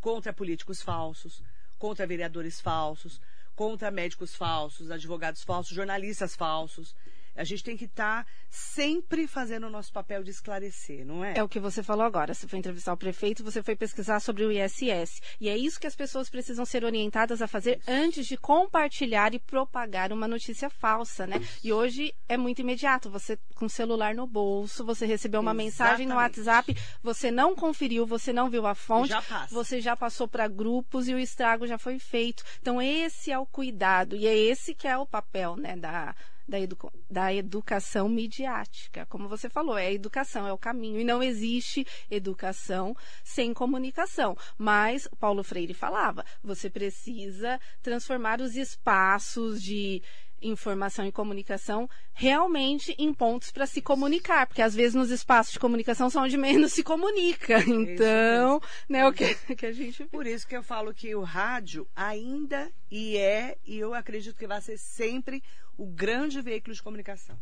Contra 0.00 0.32
políticos 0.32 0.82
falsos, 0.82 1.42
contra 1.78 2.06
vereadores 2.06 2.60
falsos, 2.60 3.20
contra 3.58 3.90
médicos 3.90 4.36
falsos, 4.36 4.88
advogados 4.88 5.42
falsos, 5.42 5.74
jornalistas 5.74 6.36
falsos. 6.36 6.94
A 7.38 7.44
gente 7.44 7.62
tem 7.62 7.76
que 7.76 7.84
estar 7.84 8.24
tá 8.24 8.30
sempre 8.50 9.26
fazendo 9.26 9.66
o 9.66 9.70
nosso 9.70 9.92
papel 9.92 10.22
de 10.22 10.30
esclarecer, 10.30 11.06
não 11.06 11.24
é? 11.24 11.34
É 11.36 11.42
o 11.42 11.48
que 11.48 11.60
você 11.60 11.82
falou 11.82 12.04
agora. 12.04 12.34
Você 12.34 12.46
foi 12.46 12.58
entrevistar 12.58 12.92
o 12.92 12.96
prefeito, 12.96 13.44
você 13.44 13.62
foi 13.62 13.76
pesquisar 13.76 14.20
sobre 14.20 14.44
o 14.44 14.52
ISS. 14.52 15.20
E 15.40 15.48
é 15.48 15.56
isso 15.56 15.78
que 15.78 15.86
as 15.86 15.94
pessoas 15.94 16.28
precisam 16.28 16.64
ser 16.64 16.84
orientadas 16.84 17.40
a 17.40 17.46
fazer 17.46 17.78
isso. 17.78 17.90
antes 17.90 18.26
de 18.26 18.36
compartilhar 18.36 19.34
e 19.34 19.38
propagar 19.38 20.12
uma 20.12 20.26
notícia 20.26 20.68
falsa, 20.68 21.26
né? 21.26 21.38
Isso. 21.38 21.66
E 21.66 21.72
hoje 21.72 22.14
é 22.28 22.36
muito 22.36 22.60
imediato. 22.60 23.10
Você 23.10 23.38
com 23.54 23.66
o 23.66 23.70
celular 23.70 24.14
no 24.14 24.26
bolso, 24.26 24.84
você 24.84 25.04
recebeu 25.04 25.40
uma 25.40 25.50
Exatamente. 25.50 25.64
mensagem 25.66 26.06
no 26.06 26.14
WhatsApp, 26.14 26.76
você 27.02 27.30
não 27.30 27.54
conferiu, 27.54 28.06
você 28.06 28.32
não 28.32 28.48
viu 28.48 28.66
a 28.66 28.74
fonte, 28.74 29.08
já 29.08 29.46
você 29.50 29.80
já 29.80 29.96
passou 29.96 30.28
para 30.28 30.46
grupos 30.46 31.08
e 31.08 31.14
o 31.14 31.18
estrago 31.18 31.66
já 31.66 31.76
foi 31.76 31.98
feito. 31.98 32.44
Então 32.60 32.80
esse 32.80 33.30
é 33.32 33.38
o 33.38 33.46
cuidado 33.46 34.16
e 34.16 34.26
é 34.26 34.36
esse 34.36 34.74
que 34.74 34.86
é 34.86 34.96
o 34.96 35.06
papel, 35.06 35.56
né, 35.56 35.76
da 35.76 36.14
da, 36.48 36.58
edu 36.58 36.76
da 37.10 37.32
educação 37.32 38.08
midiática. 38.08 39.04
Como 39.06 39.28
você 39.28 39.48
falou, 39.48 39.76
é 39.76 39.86
a 39.86 39.92
educação, 39.92 40.46
é 40.46 40.52
o 40.52 40.58
caminho. 40.58 40.98
E 40.98 41.04
não 41.04 41.22
existe 41.22 41.86
educação 42.10 42.96
sem 43.22 43.52
comunicação. 43.52 44.36
Mas 44.56 45.06
Paulo 45.20 45.44
Freire 45.44 45.74
falava, 45.74 46.24
você 46.42 46.70
precisa 46.70 47.60
transformar 47.82 48.40
os 48.40 48.56
espaços 48.56 49.62
de 49.62 50.02
informação 50.40 51.06
e 51.06 51.12
comunicação 51.12 51.88
realmente 52.12 52.94
em 52.98 53.12
pontos 53.12 53.50
para 53.50 53.66
se 53.66 53.80
comunicar, 53.82 54.46
porque 54.46 54.62
às 54.62 54.74
vezes 54.74 54.94
nos 54.94 55.10
espaços 55.10 55.52
de 55.52 55.58
comunicação 55.58 56.08
são 56.08 56.24
onde 56.24 56.36
menos 56.36 56.72
se 56.72 56.82
comunica. 56.82 57.58
Então, 57.68 58.60
né, 58.88 59.06
o 59.06 59.12
que, 59.12 59.34
que 59.54 59.66
a 59.66 59.72
gente 59.72 60.04
Por 60.06 60.26
isso 60.26 60.46
que 60.46 60.56
eu 60.56 60.62
falo 60.62 60.94
que 60.94 61.14
o 61.14 61.22
rádio 61.22 61.86
ainda 61.94 62.70
e 62.90 63.16
é 63.16 63.56
e 63.64 63.78
eu 63.78 63.94
acredito 63.94 64.36
que 64.36 64.46
vai 64.46 64.60
ser 64.60 64.78
sempre 64.78 65.42
o 65.76 65.86
grande 65.86 66.40
veículo 66.40 66.74
de 66.74 66.82
comunicação. 66.82 67.38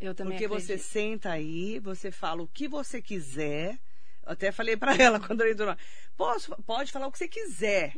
Eu 0.00 0.14
também 0.14 0.32
Porque 0.32 0.46
acredito. 0.46 0.66
você 0.66 0.78
senta 0.78 1.30
aí, 1.30 1.78
você 1.78 2.10
fala 2.10 2.42
o 2.42 2.48
que 2.48 2.66
você 2.66 3.00
quiser. 3.00 3.78
Eu 4.24 4.32
até 4.32 4.50
falei 4.50 4.76
para 4.76 4.94
ela 5.00 5.20
quando 5.20 5.42
eu 5.42 5.52
entrou. 5.52 5.76
Posso, 6.16 6.54
pode 6.62 6.90
falar 6.90 7.06
o 7.06 7.12
que 7.12 7.18
você 7.18 7.28
quiser, 7.28 7.94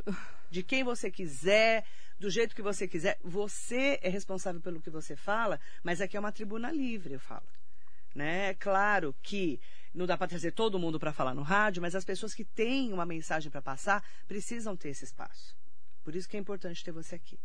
de 0.51 0.63
quem 0.63 0.83
você 0.83 1.11
quiser, 1.11 1.85
do 2.19 2.31
jeito 2.31 2.55
que 2.55 2.63
você 2.63 2.87
quiser. 2.89 3.19
Você 3.23 3.99
é 4.03 4.09
responsável 4.09 4.61
pelo 4.61 4.81
que 4.81 4.91
você 4.91 5.17
fala, 5.17 5.61
mas 5.83 6.01
aqui 6.01 6.17
é 6.17 6.21
uma 6.21 6.33
tribuna 6.33 6.71
livre, 6.71 7.15
eu 7.15 7.21
falo. 7.21 7.47
Né? 8.15 8.55
Claro 8.55 9.15
que 9.23 9.61
não 9.95 10.07
dá 10.07 10.17
para 10.17 10.29
trazer 10.29 10.53
todo 10.53 10.79
mundo 10.79 10.99
para 10.99 11.13
falar 11.13 11.35
no 11.35 11.43
rádio, 11.43 11.83
mas 11.83 11.95
as 11.95 12.05
pessoas 12.05 12.35
que 12.35 12.45
têm 12.45 12.93
uma 12.93 13.07
mensagem 13.07 13.51
para 13.51 13.63
passar 13.63 14.05
precisam 14.27 14.77
ter 14.77 14.91
esse 14.91 15.05
espaço. 15.05 15.57
Por 16.03 16.15
isso 16.15 16.29
que 16.29 16.37
é 16.37 16.41
importante 16.41 16.85
ter 16.85 16.93
você 16.93 17.17
aqui. 17.17 17.39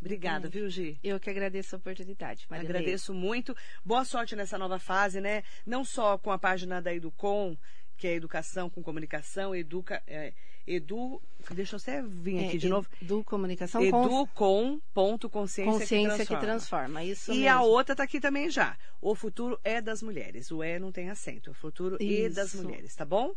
Obrigada, 0.00 0.48
viu, 0.48 0.70
Gi? 0.70 0.98
Eu 1.02 1.18
que 1.18 1.28
agradeço 1.28 1.74
a 1.74 1.78
oportunidade. 1.78 2.46
Maria 2.48 2.68
Agradeço 2.68 3.12
muito. 3.12 3.56
Boa 3.84 4.04
sorte 4.04 4.36
nessa 4.36 4.56
nova 4.56 4.78
fase, 4.78 5.20
né? 5.20 5.42
Não 5.66 5.84
só 5.84 6.16
com 6.16 6.30
a 6.30 6.38
página 6.38 6.80
da 6.80 6.94
Educom, 6.94 7.56
que 7.98 8.06
é 8.06 8.14
educação 8.14 8.70
com 8.70 8.82
comunicação, 8.82 9.54
educa, 9.54 10.02
é, 10.06 10.32
edu, 10.66 11.20
deixa 11.50 11.76
eu 11.76 11.80
até 11.80 12.00
vir 12.00 12.46
aqui 12.46 12.56
é, 12.56 12.58
de 12.58 12.68
novo. 12.68 12.88
Edu 13.02 13.24
Comunicação 13.24 13.82
edu 13.82 14.26
com 14.34 14.80
ponto 14.94 15.28
consciência, 15.28 15.72
consciência 15.72 16.24
que 16.24 16.26
transforma. 16.26 16.40
Que 16.40 16.46
transforma 16.46 17.04
isso 17.04 17.32
e 17.32 17.40
mesmo. 17.40 17.50
a 17.50 17.62
outra 17.62 17.92
está 17.94 18.04
aqui 18.04 18.20
também 18.20 18.48
já. 18.48 18.78
O 19.02 19.14
futuro 19.14 19.58
é 19.64 19.80
das 19.80 20.02
mulheres. 20.02 20.50
O 20.50 20.62
é 20.62 20.78
não 20.78 20.92
tem 20.92 21.10
acento. 21.10 21.50
O 21.50 21.54
futuro 21.54 21.96
Isso. 22.00 22.12
e 22.12 22.28
das 22.28 22.54
mulheres, 22.54 22.94
tá 22.94 23.04
bom? 23.04 23.34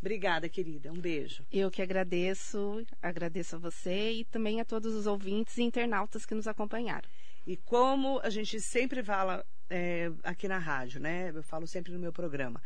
Obrigada, 0.00 0.48
querida. 0.48 0.92
Um 0.92 1.00
beijo. 1.00 1.44
Eu 1.50 1.70
que 1.70 1.80
agradeço, 1.80 2.84
agradeço 3.00 3.56
a 3.56 3.58
você 3.58 4.12
e 4.12 4.24
também 4.24 4.60
a 4.60 4.64
todos 4.64 4.94
os 4.94 5.06
ouvintes 5.06 5.56
e 5.56 5.62
internautas 5.62 6.26
que 6.26 6.34
nos 6.34 6.46
acompanharam. 6.46 7.08
E 7.46 7.56
como 7.56 8.20
a 8.20 8.30
gente 8.30 8.60
sempre 8.60 9.02
fala 9.02 9.44
é, 9.70 10.10
aqui 10.22 10.46
na 10.46 10.58
rádio, 10.58 11.00
né? 11.00 11.32
Eu 11.34 11.42
falo 11.42 11.66
sempre 11.66 11.92
no 11.92 11.98
meu 11.98 12.12
programa 12.12 12.62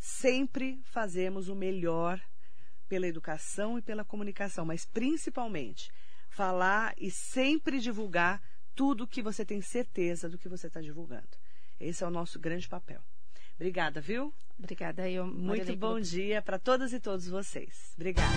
sempre 0.00 0.80
fazemos 0.82 1.48
o 1.48 1.54
melhor 1.54 2.20
pela 2.88 3.06
educação 3.06 3.78
e 3.78 3.82
pela 3.82 4.04
comunicação, 4.04 4.64
mas 4.64 4.84
principalmente 4.84 5.92
falar 6.30 6.94
e 6.96 7.10
sempre 7.10 7.78
divulgar 7.78 8.42
tudo 8.74 9.06
que 9.06 9.22
você 9.22 9.44
tem 9.44 9.60
certeza 9.60 10.28
do 10.28 10.38
que 10.38 10.48
você 10.48 10.66
está 10.66 10.80
divulgando. 10.80 11.28
Esse 11.78 12.02
é 12.02 12.06
o 12.06 12.10
nosso 12.10 12.40
grande 12.40 12.66
papel. 12.66 13.00
Obrigada, 13.54 14.00
viu? 14.00 14.32
Obrigada, 14.58 15.08
eu. 15.08 15.26
Muito 15.26 15.76
bom 15.76 16.00
dia 16.00 16.40
para 16.40 16.58
todas 16.58 16.92
e 16.94 16.98
todos 16.98 17.28
vocês. 17.28 17.92
Obrigada. 17.94 18.34